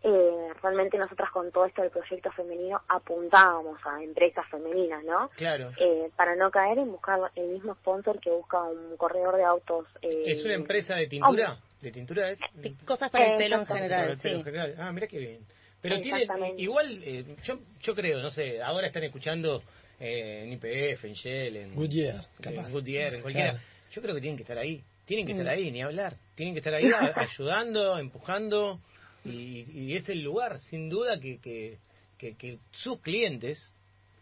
Eh, 0.05 0.49
realmente 0.61 0.97
nosotras 0.97 1.31
con 1.31 1.49
todo 1.51 1.65
esto 1.65 1.81
del 1.81 1.89
proyecto 1.89 2.29
femenino 2.33 2.81
apuntábamos 2.89 3.79
a 3.85 4.03
empresas 4.03 4.45
femeninas, 4.49 5.01
¿no? 5.05 5.29
Claro. 5.37 5.71
Eh, 5.79 6.09
para 6.17 6.35
no 6.35 6.51
caer 6.51 6.79
en 6.79 6.91
buscar 6.91 7.31
el 7.37 7.47
mismo 7.47 7.73
sponsor 7.75 8.19
que 8.19 8.29
busca 8.29 8.61
un 8.63 8.97
corredor 8.97 9.37
de 9.37 9.45
autos. 9.45 9.87
Eh, 10.01 10.23
¿Es 10.25 10.43
una 10.43 10.55
empresa 10.55 10.95
de 10.95 11.07
tintura? 11.07 11.57
¿De 11.81 11.91
tintura 11.91 12.29
es? 12.31 12.39
Cosas 12.85 13.09
para 13.11 13.27
el 13.27 13.37
pelo 13.37 13.59
en 13.59 13.65
general, 13.65 14.19
sí. 14.19 14.43
Ah, 14.77 14.91
mira 14.91 15.07
qué 15.07 15.17
bien. 15.19 15.45
Pero 15.83 15.99
tiene, 15.99 16.25
igual, 16.59 17.03
eh, 17.03 17.25
yo, 17.43 17.59
yo 17.81 17.93
creo, 17.93 18.21
no 18.21 18.31
sé, 18.31 18.61
ahora 18.61 18.87
están 18.87 19.03
escuchando 19.03 19.61
eh, 19.99 20.43
en 20.45 20.53
IPF, 20.53 21.03
en 21.03 21.13
Shell, 21.13 21.57
en 21.57 21.75
Goodyear, 21.75 22.25
en, 22.41 22.71
Goodyear, 22.71 23.15
en 23.15 23.21
cualquiera. 23.21 23.61
Yo 23.91 24.01
creo 24.01 24.15
que 24.15 24.21
tienen 24.21 24.37
que 24.37 24.43
estar 24.43 24.57
ahí, 24.57 24.81
tienen 25.03 25.25
que 25.25 25.33
estar 25.33 25.45
mm. 25.45 25.49
ahí, 25.49 25.71
ni 25.71 25.81
hablar. 25.81 26.15
Tienen 26.35 26.53
que 26.53 26.59
estar 26.59 26.73
ahí 26.73 26.85
ayudando, 27.15 27.99
empujando, 27.99 28.79
y, 29.25 29.65
y, 29.73 29.95
es 29.97 30.07
el 30.07 30.21
lugar, 30.21 30.61
sin 30.61 30.87
duda, 30.87 31.19
que, 31.19 31.39
que, 31.39 31.79
que, 32.17 32.37
que, 32.37 32.59
sus 32.71 33.01
clientes, 33.01 33.69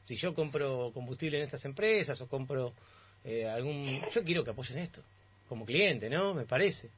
si 0.06 0.16
yo 0.16 0.34
compro 0.34 0.90
combustible 0.96 1.38
en 1.38 1.44
estas 1.44 1.64
empresas 1.66 2.20
o 2.22 2.28
compro 2.28 2.74
eh, 3.24 3.48
algún... 3.48 4.02
Yo 4.12 4.24
quiero 4.24 4.44
que 4.44 4.50
apoyen 4.50 4.80
esto, 4.80 5.04
como 5.48 5.64
cliente, 5.64 6.10
¿no? 6.10 6.34
Me 6.34 6.46
parece. 6.46 6.90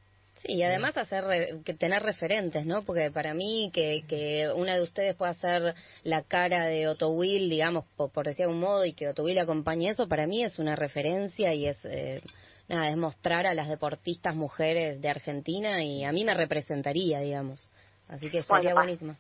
Sí, 0.46 0.54
y 0.54 0.64
además 0.64 0.98
hacer 0.98 1.24
que 1.64 1.74
tener 1.74 2.04
referentes, 2.04 2.66
¿no? 2.66 2.84
Porque 2.84 3.12
para 3.12 3.34
mí 3.34 3.72
que, 3.74 4.04
que 4.08 4.50
una 4.56 4.76
de 4.76 4.82
ustedes 4.82 5.16
pueda 5.16 5.34
ser 5.36 5.74
la 6.04 6.24
cara 6.24 6.66
de 6.66 6.88
Otto 6.88 7.10
Will, 7.10 7.50
digamos, 7.50 7.86
por, 7.96 8.12
por 8.12 8.26
decir 8.26 8.48
un 8.48 8.60
modo, 8.60 8.86
y 8.86 8.94
que 8.94 9.08
Otto 9.08 9.24
Will 9.24 9.40
acompañe 9.40 9.90
eso, 9.90 10.08
para 10.08 10.28
mí 10.28 10.44
es 10.44 10.60
una 10.60 10.76
referencia 10.76 11.54
y 11.54 11.68
es, 11.68 11.78
eh, 11.86 12.22
nada, 12.68 12.90
es 12.90 12.98
mostrar 12.98 13.48
a 13.48 13.54
las 13.54 13.70
deportistas 13.70 14.36
mujeres 14.36 15.02
de 15.02 15.10
Argentina 15.10 15.84
y 15.84 16.04
a 16.04 16.12
mí 16.12 16.24
me 16.26 16.34
representaría, 16.34 17.20
digamos. 17.20 17.70
Así 18.10 18.30
que 18.30 18.44
sería 18.44 18.74
buenísimo 18.74 19.16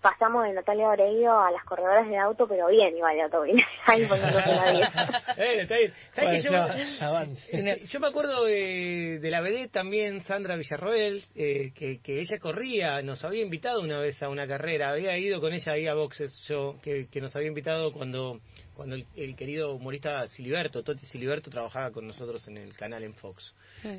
pasamos 0.00 0.44
de 0.44 0.52
Natalia 0.52 0.88
Oreiro 0.88 1.38
a 1.38 1.50
las 1.50 1.64
corredoras 1.64 2.08
de 2.08 2.16
auto, 2.18 2.46
pero 2.46 2.68
bien 2.68 2.96
igual 2.96 3.16
de. 3.16 3.64
Ahí 3.86 4.06
poniéndose 4.06 4.48
la 4.48 5.34
eh, 5.36 5.60
está 5.62 5.76
bien. 5.76 5.92
¿Sabes 6.14 6.44
yo, 6.44 7.88
yo, 7.90 8.00
me 8.00 8.06
acuerdo 8.08 8.44
de, 8.44 9.18
de 9.20 9.30
la 9.30 9.40
BD 9.40 9.68
también, 9.70 10.22
Sandra 10.22 10.56
Villarroel, 10.56 11.24
eh, 11.34 11.72
que, 11.74 12.00
que 12.00 12.20
ella 12.20 12.38
corría, 12.38 13.02
nos 13.02 13.24
había 13.24 13.42
invitado 13.42 13.80
una 13.80 13.98
vez 13.98 14.22
a 14.22 14.28
una 14.28 14.46
carrera, 14.46 14.90
había 14.90 15.16
ido 15.18 15.40
con 15.40 15.52
ella 15.52 15.72
ahí 15.72 15.86
a 15.86 15.94
boxes, 15.94 16.38
yo, 16.48 16.76
que, 16.82 17.08
que 17.08 17.20
nos 17.20 17.34
había 17.36 17.48
invitado 17.48 17.92
cuando 17.92 18.40
cuando 18.76 18.94
el, 18.94 19.36
querido 19.36 19.74
humorista 19.74 20.28
Siliberto, 20.28 20.82
Toti 20.82 21.06
Siliberto, 21.06 21.50
trabajaba 21.50 21.90
con 21.90 22.06
nosotros 22.06 22.46
en 22.46 22.58
el 22.58 22.76
canal 22.76 23.02
en 23.04 23.14
Fox. 23.14 23.54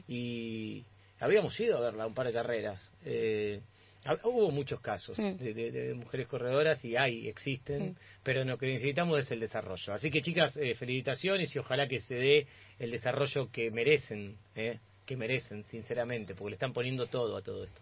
Y 0.07 0.85
habíamos 1.19 1.59
ido 1.59 1.77
a 1.77 1.81
verla 1.81 2.05
un 2.05 2.13
par 2.13 2.27
de 2.27 2.33
carreras. 2.33 2.93
Eh, 3.03 3.59
Hubo 4.23 4.51
muchos 4.51 4.79
casos 4.79 5.17
mm. 5.17 5.37
de, 5.37 5.93
mujeres 5.95 6.27
corredoras 6.27 6.83
y 6.85 6.95
hay, 6.95 7.27
existen, 7.27 7.91
mm. 7.91 7.95
pero 8.23 8.43
lo 8.43 8.57
que 8.57 8.67
necesitamos 8.67 9.19
es 9.19 9.31
el 9.31 9.39
desarrollo. 9.39 9.93
Así 9.93 10.09
que 10.09 10.21
chicas, 10.21 10.55
eh, 10.57 10.75
felicitaciones 10.75 11.55
y 11.55 11.59
ojalá 11.59 11.87
que 11.87 11.99
se 12.01 12.15
dé 12.15 12.47
el 12.79 12.91
desarrollo 12.91 13.49
que 13.51 13.71
merecen, 13.71 14.37
eh, 14.55 14.79
que 15.05 15.17
merecen, 15.17 15.63
sinceramente, 15.65 16.33
porque 16.35 16.51
le 16.51 16.55
están 16.55 16.73
poniendo 16.73 17.07
todo 17.07 17.37
a 17.37 17.41
todo 17.41 17.63
esto. 17.63 17.81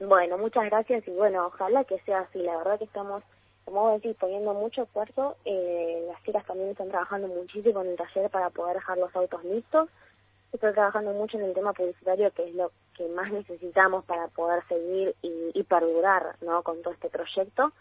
Bueno, 0.00 0.36
muchas 0.36 0.64
gracias 0.64 1.06
y 1.06 1.12
bueno, 1.12 1.46
ojalá 1.46 1.84
que 1.84 1.98
sea 2.00 2.20
así. 2.20 2.38
La 2.40 2.56
verdad 2.56 2.78
que 2.78 2.84
estamos, 2.84 3.22
como 3.64 3.82
vos 3.82 4.02
decís, 4.02 4.16
poniendo 4.18 4.52
mucho 4.52 4.82
esfuerzo. 4.82 5.36
Eh, 5.44 6.04
las 6.08 6.22
chicas 6.24 6.44
también 6.46 6.70
están 6.70 6.88
trabajando 6.88 7.28
muchísimo 7.28 7.82
en 7.82 7.90
el 7.90 7.96
taller 7.96 8.28
para 8.30 8.50
poder 8.50 8.76
dejar 8.76 8.98
los 8.98 9.14
autos 9.14 9.44
listos. 9.44 9.88
Estoy 10.52 10.72
trabajando 10.72 11.12
mucho 11.12 11.38
en 11.38 11.44
el 11.44 11.54
tema 11.54 11.72
publicitario, 11.72 12.30
que 12.32 12.48
es 12.48 12.54
lo 12.54 12.72
que 12.96 13.06
más 13.08 13.30
necesitamos 13.32 14.04
para 14.04 14.28
poder 14.28 14.62
seguir 14.68 15.14
y, 15.22 15.62
perdurar 15.64 16.36
¿no? 16.42 16.62
con 16.62 16.82
todo 16.82 16.92
este 16.94 17.08
proyecto. 17.08 17.72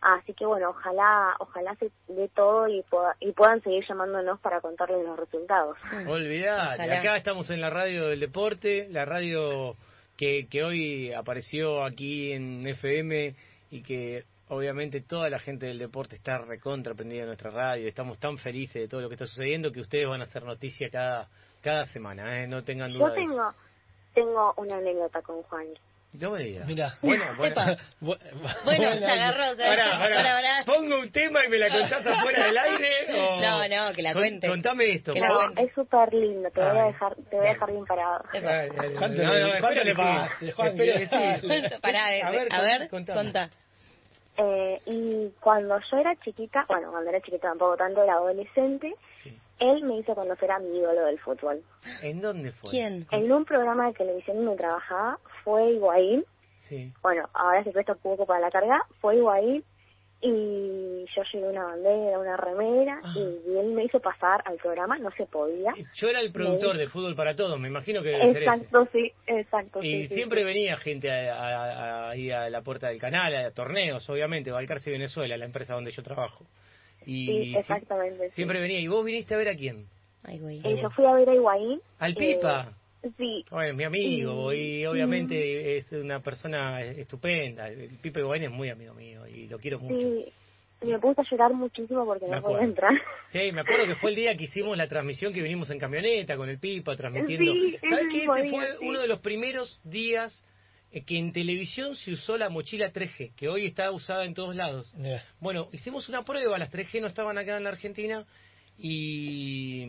Así 0.00 0.34
que 0.34 0.46
bueno, 0.46 0.70
ojalá 0.70 1.34
ojalá 1.38 1.74
se 1.76 1.90
dé 2.08 2.28
todo 2.28 2.68
y, 2.68 2.84
y 3.20 3.32
puedan 3.32 3.62
seguir 3.62 3.84
llamándonos 3.88 4.38
para 4.40 4.60
contarles 4.60 5.04
los 5.04 5.18
resultados. 5.18 5.76
Olvidate, 6.06 6.92
acá 6.92 7.16
estamos 7.16 7.50
en 7.50 7.60
la 7.60 7.70
radio 7.70 8.08
del 8.08 8.20
deporte, 8.20 8.88
la 8.90 9.04
radio 9.04 9.74
que, 10.16 10.46
que 10.48 10.62
hoy 10.62 11.12
apareció 11.12 11.82
aquí 11.82 12.32
en 12.32 12.66
FM 12.66 13.34
y 13.70 13.82
que 13.82 14.24
obviamente 14.48 15.00
toda 15.00 15.28
la 15.28 15.38
gente 15.38 15.66
del 15.66 15.78
deporte 15.78 16.16
está 16.16 16.38
recontra 16.38 16.94
prendida 16.94 17.22
en 17.22 17.26
nuestra 17.26 17.50
radio, 17.50 17.88
estamos 17.88 18.18
tan 18.18 18.38
felices 18.38 18.82
de 18.82 18.88
todo 18.88 19.00
lo 19.00 19.08
que 19.08 19.14
está 19.14 19.26
sucediendo 19.26 19.72
que 19.72 19.80
ustedes 19.80 20.06
van 20.08 20.20
a 20.20 20.24
hacer 20.24 20.44
noticia 20.44 20.88
cada 20.90 21.28
cada 21.66 21.84
semana, 21.86 22.42
¿eh? 22.42 22.46
no 22.46 22.62
tengan 22.62 22.92
duda. 22.92 23.08
Yo 23.08 23.14
tengo, 23.14 23.54
tengo 24.16 24.54
una 24.56 24.78
anécdota 24.78 25.20
con 25.20 25.42
Juan. 25.42 25.66
No 26.14 26.30
me 26.30 26.42
digas. 26.42 26.66
Mira. 26.66 26.94
Bueno, 27.02 27.24
bueno. 27.36 27.76
bueno, 28.64 28.92
se 28.94 29.04
agarró. 29.04 30.64
Pongo 30.64 31.00
un 31.00 31.12
tema 31.12 31.44
y 31.44 31.48
me 31.48 31.58
la 31.58 31.68
contás 31.68 32.06
afuera 32.06 32.46
del 32.46 32.56
aire. 32.56 33.20
O... 33.20 33.40
No, 33.40 33.68
no, 33.68 33.92
que 33.92 34.02
la 34.02 34.14
cuente. 34.14 34.48
Contame 34.48 34.90
esto. 34.92 35.12
Que 35.12 35.20
no, 35.20 35.50
es 35.50 35.72
súper 35.74 36.14
lindo. 36.14 36.50
Te 36.50 36.60
voy 36.60 36.78
a 36.78 36.84
dejar, 36.84 37.14
te 37.28 37.36
voy 37.36 37.46
a 37.46 37.50
dejar 37.50 37.70
bien 37.70 37.84
parado. 37.84 38.24
No, 38.32 38.80
no, 38.80 38.98
¿Cuánto 39.60 39.84
le 39.84 39.94
pagaste, 39.94 40.52
Juan? 40.52 40.76
Pará, 41.82 42.06
a 42.06 42.30
ver, 42.30 42.48
a 42.50 42.62
ver 42.62 42.88
contá. 42.88 43.50
Eh, 44.38 44.80
y 44.86 45.30
cuando 45.40 45.78
yo 45.90 45.96
era 45.98 46.14
chiquita, 46.16 46.64
bueno, 46.68 46.90
cuando 46.90 47.10
era 47.10 47.20
chiquita 47.20 47.48
tampoco 47.48 47.76
tanto, 47.76 48.02
era 48.02 48.14
adolescente, 48.14 48.94
sí. 49.22 49.38
Él 49.58 49.82
me 49.84 49.98
hizo 49.98 50.14
conocer 50.14 50.50
a 50.50 50.58
mi 50.58 50.78
ídolo 50.78 51.06
del 51.06 51.18
fútbol. 51.18 51.62
¿En 52.02 52.20
dónde 52.20 52.52
fue? 52.52 52.70
¿Quién? 52.70 53.06
En 53.10 53.32
un 53.32 53.44
programa 53.44 53.86
de 53.86 53.94
televisión 53.94 54.44
donde 54.44 54.56
trabajaba, 54.56 55.18
fue 55.44 55.72
Higuaín. 55.72 56.24
Sí. 56.68 56.92
Bueno, 57.02 57.28
ahora 57.32 57.62
se 57.64 57.70
presta 57.70 57.94
poco 57.94 58.26
para 58.26 58.40
la 58.40 58.50
carga, 58.50 58.84
fue 59.00 59.16
Higuaín 59.16 59.64
y 60.20 61.04
yo 61.14 61.22
llevé 61.32 61.48
una 61.50 61.64
bandera, 61.64 62.18
una 62.18 62.36
remera 62.36 63.00
ah. 63.02 63.14
y 63.16 63.58
él 63.58 63.72
me 63.72 63.84
hizo 63.84 64.00
pasar 64.00 64.42
al 64.46 64.56
programa, 64.56 64.98
no 64.98 65.10
se 65.12 65.26
podía. 65.26 65.74
Yo 65.94 66.08
era 66.08 66.20
el 66.20 66.32
productor 66.32 66.76
de 66.76 66.88
Fútbol 66.88 67.14
para 67.14 67.36
Todos, 67.36 67.58
me 67.60 67.68
imagino 67.68 68.02
que 68.02 68.16
Exacto, 68.16 68.88
sí, 68.92 69.12
exacto. 69.26 69.82
Y 69.82 70.06
siempre 70.06 70.42
venía 70.42 70.76
gente 70.78 71.10
ahí 71.10 72.30
a, 72.30 72.48
la 72.48 72.62
puerta 72.62 72.88
del 72.88 72.98
canal, 72.98 73.34
a 73.34 73.50
torneos, 73.50 74.08
obviamente, 74.08 74.50
Valcarce 74.50 74.90
Venezuela, 74.90 75.36
la 75.36 75.44
empresa 75.44 75.74
donde 75.74 75.90
yo 75.90 76.02
trabajo. 76.02 76.46
Y 77.06 77.26
sí, 77.26 77.54
exactamente. 77.56 78.30
Siempre 78.30 78.60
venía. 78.60 78.80
¿Y 78.80 78.88
vos 78.88 79.04
viniste 79.04 79.34
a 79.34 79.38
ver 79.38 79.48
a 79.48 79.56
quién? 79.56 79.86
Eh, 80.28 80.78
yo 80.82 80.90
fui 80.90 81.04
a 81.04 81.12
ver 81.12 81.28
a 81.28 81.34
Higuaín. 81.34 81.80
¿Al 82.00 82.14
Pipa? 82.14 82.72
Eh, 83.02 83.10
sí. 83.16 83.44
Bueno, 83.50 83.74
mi 83.74 83.84
amigo 83.84 84.52
y, 84.52 84.84
obviamente 84.84 85.78
es 85.78 85.90
una 85.92 86.20
persona 86.20 86.82
estupenda. 86.82 87.68
El 87.68 87.96
Pipa 88.02 88.20
Higuaín 88.20 88.44
es 88.44 88.50
muy 88.50 88.70
amigo 88.70 88.94
mío 88.94 89.26
y 89.26 89.46
lo 89.46 89.58
quiero 89.58 89.78
mucho. 89.78 89.94
Sí. 89.94 90.32
Me 90.82 90.98
puse 90.98 91.22
a 91.22 91.24
llorar 91.30 91.54
muchísimo 91.54 92.04
porque 92.04 92.26
no 92.26 92.42
podía 92.42 92.62
entrar. 92.62 92.92
Sí, 93.32 93.50
me 93.50 93.62
acuerdo 93.62 93.86
que 93.86 93.94
fue 93.94 94.10
el 94.10 94.16
día 94.16 94.36
que 94.36 94.44
hicimos 94.44 94.76
la 94.76 94.88
transmisión 94.88 95.32
que 95.32 95.40
vinimos 95.40 95.70
en 95.70 95.78
camioneta 95.78 96.36
con 96.36 96.48
el 96.48 96.58
Pipa 96.58 96.96
transmitiendo. 96.96 97.52
Sí, 97.52 97.78
¿Sabes 97.88 98.06
qué? 98.10 98.24
Ese 98.24 98.50
fue 98.50 98.78
uno 98.82 99.00
de 99.00 99.08
los 99.08 99.20
primeros 99.20 99.80
días 99.84 100.44
que 100.90 101.18
en 101.18 101.32
televisión 101.32 101.94
se 101.94 102.12
usó 102.12 102.36
la 102.36 102.48
mochila 102.48 102.92
3G, 102.92 103.34
que 103.34 103.48
hoy 103.48 103.66
está 103.66 103.90
usada 103.90 104.24
en 104.24 104.34
todos 104.34 104.54
lados. 104.54 104.92
Bueno, 105.40 105.68
hicimos 105.72 106.08
una 106.08 106.24
prueba, 106.24 106.58
las 106.58 106.72
3G 106.72 107.00
no 107.00 107.06
estaban 107.06 107.36
acá 107.38 107.56
en 107.56 107.64
la 107.64 107.70
Argentina, 107.70 108.26
y, 108.78 109.82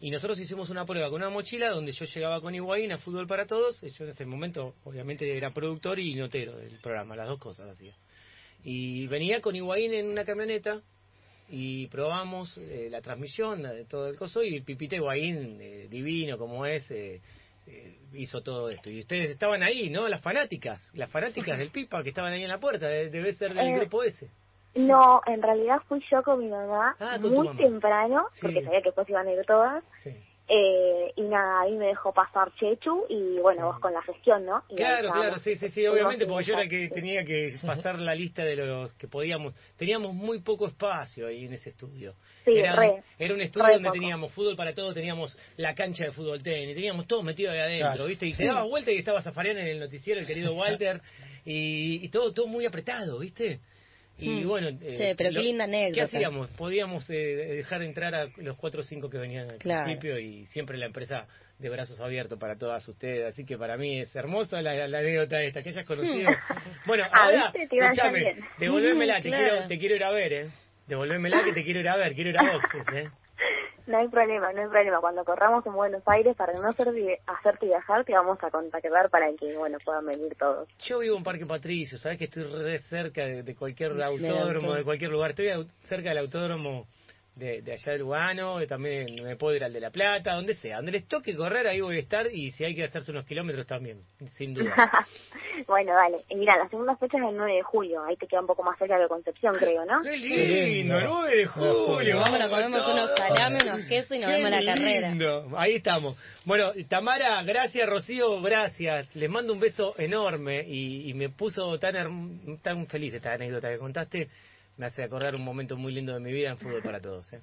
y 0.00 0.10
nosotros 0.10 0.38
hicimos 0.38 0.70
una 0.70 0.84
prueba 0.84 1.10
con 1.10 1.20
una 1.20 1.30
mochila 1.30 1.70
donde 1.70 1.92
yo 1.92 2.04
llegaba 2.04 2.40
con 2.40 2.54
Higuaín 2.54 2.92
a 2.92 2.98
Fútbol 2.98 3.26
para 3.26 3.46
Todos. 3.46 3.80
Yo 3.80 4.04
en 4.04 4.10
ese 4.10 4.24
momento, 4.24 4.74
obviamente, 4.84 5.36
era 5.36 5.52
productor 5.52 5.98
y 5.98 6.14
notero 6.14 6.56
del 6.56 6.78
programa, 6.80 7.16
las 7.16 7.28
dos 7.28 7.38
cosas 7.38 7.68
hacía. 7.70 7.94
Y 8.64 9.06
venía 9.06 9.40
con 9.40 9.54
Higuaín 9.54 9.92
en 9.92 10.06
una 10.06 10.24
camioneta 10.24 10.82
y 11.50 11.86
probamos 11.86 12.56
eh, 12.58 12.88
la 12.90 13.00
transmisión 13.00 13.62
de 13.62 13.84
todo 13.86 14.08
el 14.08 14.16
coso 14.16 14.42
y 14.42 14.60
Pipita 14.60 14.96
Higuaín, 14.96 15.58
eh, 15.60 15.86
divino 15.88 16.36
como 16.36 16.66
es, 16.66 16.90
eh, 16.90 17.20
hizo 18.12 18.42
todo 18.42 18.70
esto. 18.70 18.90
Y 18.90 19.00
ustedes 19.00 19.30
estaban 19.30 19.62
ahí, 19.62 19.90
¿no? 19.90 20.08
Las 20.08 20.20
fanáticas, 20.20 20.80
las 20.94 21.10
fanáticas 21.10 21.58
del 21.58 21.70
Pipa 21.70 22.02
que 22.02 22.10
estaban 22.10 22.32
ahí 22.32 22.42
en 22.42 22.48
la 22.48 22.58
puerta, 22.58 22.88
debe 22.88 23.32
ser 23.32 23.54
del 23.54 23.74
grupo 23.74 24.02
ese. 24.02 24.28
No, 24.74 25.22
en 25.26 25.42
realidad 25.42 25.80
fui 25.88 26.02
yo 26.10 26.22
con 26.22 26.38
mi 26.40 26.48
mamá 26.48 26.94
ah, 27.00 27.18
muy 27.20 27.48
temprano, 27.56 28.26
porque 28.40 28.62
sabía 28.62 28.80
que 28.80 28.88
después 28.88 29.08
iban 29.08 29.26
a 29.26 29.32
ir 29.32 29.44
todas. 29.44 29.82
Sí. 30.02 30.14
Eh, 30.50 31.12
y 31.16 31.22
nada, 31.22 31.60
ahí 31.60 31.76
me 31.76 31.88
dejó 31.88 32.10
pasar 32.10 32.50
Chechu 32.54 33.04
y 33.10 33.38
bueno, 33.38 33.66
vos 33.66 33.78
con 33.80 33.92
la 33.92 34.00
gestión, 34.00 34.46
¿no? 34.46 34.64
claro, 34.74 35.10
claro, 35.12 35.38
sí, 35.40 35.56
sí, 35.56 35.68
sí, 35.68 35.86
obviamente, 35.86 36.24
porque 36.24 36.46
yo 36.46 36.54
era 36.54 36.66
que 36.66 36.88
tenía 36.88 37.22
que 37.22 37.58
pasar 37.66 37.98
la 37.98 38.14
lista 38.14 38.44
de 38.44 38.56
los 38.56 38.94
que 38.94 39.08
podíamos. 39.08 39.54
Teníamos 39.76 40.14
muy 40.14 40.40
poco 40.40 40.66
espacio 40.66 41.26
ahí 41.26 41.44
en 41.44 41.52
ese 41.52 41.68
estudio. 41.68 42.14
Sí, 42.46 42.52
era, 42.56 42.74
re, 42.76 43.02
era 43.18 43.34
un 43.34 43.42
estudio 43.42 43.74
donde 43.74 43.90
teníamos 43.90 44.32
fútbol 44.32 44.56
para 44.56 44.74
todos, 44.74 44.94
teníamos 44.94 45.38
la 45.58 45.74
cancha 45.74 46.04
de 46.04 46.12
fútbol 46.12 46.42
tenis, 46.42 46.74
teníamos 46.74 47.06
todo 47.06 47.22
metido 47.22 47.52
ahí 47.52 47.58
adentro, 47.58 48.06
¿viste? 48.06 48.24
Y 48.24 48.32
se 48.32 48.46
daba 48.46 48.62
vuelta 48.62 48.90
y 48.90 48.96
estaba 48.96 49.20
Zafarian 49.20 49.58
en 49.58 49.66
el 49.66 49.80
noticiero, 49.80 50.18
el 50.18 50.26
querido 50.26 50.54
Walter, 50.56 51.02
y, 51.44 52.02
y 52.02 52.08
todo, 52.08 52.32
todo 52.32 52.46
muy 52.46 52.64
apretado, 52.64 53.18
¿viste? 53.18 53.60
Y 54.18 54.44
hmm. 54.44 54.48
bueno, 54.48 54.68
eh, 54.68 55.14
pero 55.16 55.30
qué 55.30 55.38
linda 55.38 55.64
anécdota. 55.64 56.08
¿Qué 56.08 56.16
hacíamos? 56.16 56.50
Podíamos 56.50 57.08
eh, 57.08 57.14
dejar 57.14 57.82
entrar 57.82 58.14
a 58.14 58.26
los 58.38 58.56
cuatro 58.56 58.80
o 58.80 58.84
cinco 58.84 59.08
que 59.08 59.18
venían 59.18 59.48
al 59.50 59.58
principio 59.58 60.18
y 60.18 60.46
siempre 60.46 60.76
la 60.76 60.86
empresa 60.86 61.26
de 61.58 61.68
brazos 61.68 62.00
abiertos 62.00 62.38
para 62.38 62.56
todas 62.56 62.86
ustedes. 62.88 63.28
Así 63.28 63.44
que 63.44 63.56
para 63.56 63.76
mí 63.76 64.00
es 64.00 64.14
hermosa 64.16 64.60
la, 64.60 64.84
anécdota 64.84 65.42
esta 65.42 65.62
que 65.62 65.68
hayas 65.68 65.86
conocido. 65.86 66.30
bueno, 66.86 67.04
ah, 67.12 67.24
ahora, 67.24 67.52
escúchame, 67.54 68.36
devolvémela, 68.58 69.20
te, 69.20 69.30
quiero, 69.30 69.68
te 69.68 69.78
quiero 69.78 69.94
ir 69.94 70.04
a 70.04 70.10
ver, 70.10 70.32
¿eh? 70.32 70.48
Devolvémela 70.88 71.44
que 71.44 71.52
te 71.52 71.62
quiero 71.62 71.80
ir 71.80 71.88
a 71.88 71.96
ver, 71.96 72.14
quiero 72.14 72.30
ir 72.30 72.38
a 72.38 72.42
boxes, 72.52 72.82
¿eh? 72.94 73.08
No 73.88 73.96
hay 73.96 74.08
problema, 74.08 74.52
no 74.52 74.60
hay 74.60 74.68
problema. 74.68 75.00
Cuando 75.00 75.24
corramos 75.24 75.64
en 75.64 75.72
Buenos 75.72 76.02
Aires, 76.06 76.36
para 76.36 76.52
no 76.52 76.68
hacer, 76.68 76.88
hacerte 77.26 77.66
viajar, 77.66 78.04
te 78.04 78.12
vamos 78.12 78.36
a 78.42 78.50
contactar 78.50 79.08
para 79.08 79.32
que, 79.32 79.56
bueno, 79.56 79.78
puedan 79.82 80.04
venir 80.04 80.36
todos. 80.38 80.68
Yo 80.80 80.98
vivo 80.98 81.16
en 81.16 81.24
Parque 81.24 81.46
Patricio, 81.46 81.96
sabes 81.96 82.18
que 82.18 82.24
estoy 82.24 82.42
re 82.42 82.80
cerca 82.80 83.24
de, 83.24 83.56
cualquier 83.56 84.00
autódromo, 84.02 84.74
de 84.74 84.84
cualquier 84.84 85.10
lugar. 85.10 85.30
Estoy 85.30 85.66
cerca 85.88 86.10
del 86.10 86.18
autódromo 86.18 86.86
de, 87.38 87.62
de 87.62 87.72
allá 87.72 87.92
de 87.92 87.98
Lugano, 87.98 88.66
también 88.66 89.22
me 89.22 89.36
puedo 89.36 89.54
ir 89.54 89.64
al 89.64 89.72
de 89.72 89.80
La 89.80 89.90
Plata, 89.90 90.34
donde 90.34 90.54
sea. 90.54 90.76
Donde 90.76 90.92
les 90.92 91.06
toque 91.06 91.36
correr, 91.36 91.66
ahí 91.68 91.80
voy 91.80 91.96
a 91.96 92.00
estar 92.00 92.26
y 92.26 92.50
si 92.50 92.64
hay 92.64 92.74
que 92.74 92.84
hacerse 92.84 93.12
unos 93.12 93.24
kilómetros 93.24 93.66
también, 93.66 94.02
sin 94.34 94.54
duda. 94.54 94.74
bueno, 95.66 95.94
dale. 95.94 96.18
Y 96.28 96.36
mira, 96.36 96.56
la 96.56 96.68
segunda 96.68 96.96
fecha 96.96 97.16
es 97.18 97.24
el 97.24 97.36
9 97.36 97.54
de 97.54 97.62
julio, 97.62 98.02
ahí 98.04 98.16
te 98.16 98.26
queda 98.26 98.40
un 98.40 98.46
poco 98.46 98.62
más 98.62 98.76
cerca 98.78 98.98
de 98.98 99.08
Concepción, 99.08 99.54
creo, 99.54 99.84
¿no? 99.84 100.00
¡Qué 100.02 100.16
lindo! 100.16 101.00
9 101.00 101.36
de 101.36 101.46
julio. 101.46 102.18
Vamos, 102.18 102.40
a 102.40 102.48
comemos 102.48 102.92
unos 102.92 103.10
salames, 103.16 103.64
unos 103.64 103.86
quesos 103.86 104.16
y 104.16 104.20
nos 104.20 104.30
vemos 104.30 104.50
la 104.50 104.64
carrera. 104.64 105.14
Ahí 105.56 105.76
estamos. 105.76 106.16
Bueno, 106.44 106.72
Tamara, 106.88 107.42
gracias, 107.44 107.88
Rocío, 107.88 108.40
gracias. 108.42 109.14
Les 109.14 109.30
mando 109.30 109.52
un 109.52 109.60
beso 109.60 109.94
enorme 109.98 110.64
y, 110.66 111.08
y 111.08 111.14
me 111.14 111.28
puso 111.28 111.78
tan, 111.78 112.58
tan 112.62 112.86
feliz 112.86 113.14
esta 113.14 113.32
anécdota 113.32 113.70
que 113.70 113.78
contaste 113.78 114.28
me 114.78 114.86
hace 114.86 115.02
acordar 115.02 115.34
un 115.34 115.44
momento 115.44 115.76
muy 115.76 115.92
lindo 115.92 116.14
de 116.14 116.20
mi 116.20 116.32
vida 116.32 116.50
en 116.50 116.58
Fútbol 116.58 116.82
para 116.82 117.00
Todos. 117.00 117.30
¿eh? 117.32 117.40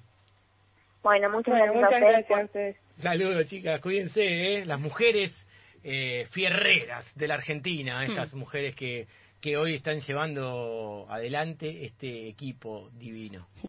Bueno, 1.02 1.30
muchas 1.30 1.54
gracias. 1.54 2.76
Saludos, 2.98 3.46
chicas, 3.46 3.80
cuídense, 3.80 4.22
¿eh? 4.56 4.64
las 4.64 4.80
mujeres 4.80 5.32
eh, 5.84 6.26
fierreras 6.30 7.04
de 7.14 7.28
la 7.28 7.34
Argentina, 7.34 8.00
hmm. 8.00 8.10
estas 8.10 8.34
mujeres 8.34 8.74
que, 8.74 9.06
que 9.40 9.56
hoy 9.56 9.76
están 9.76 10.00
llevando 10.00 11.06
adelante 11.08 11.84
este 11.84 12.28
equipo 12.28 12.88
divino. 12.94 13.46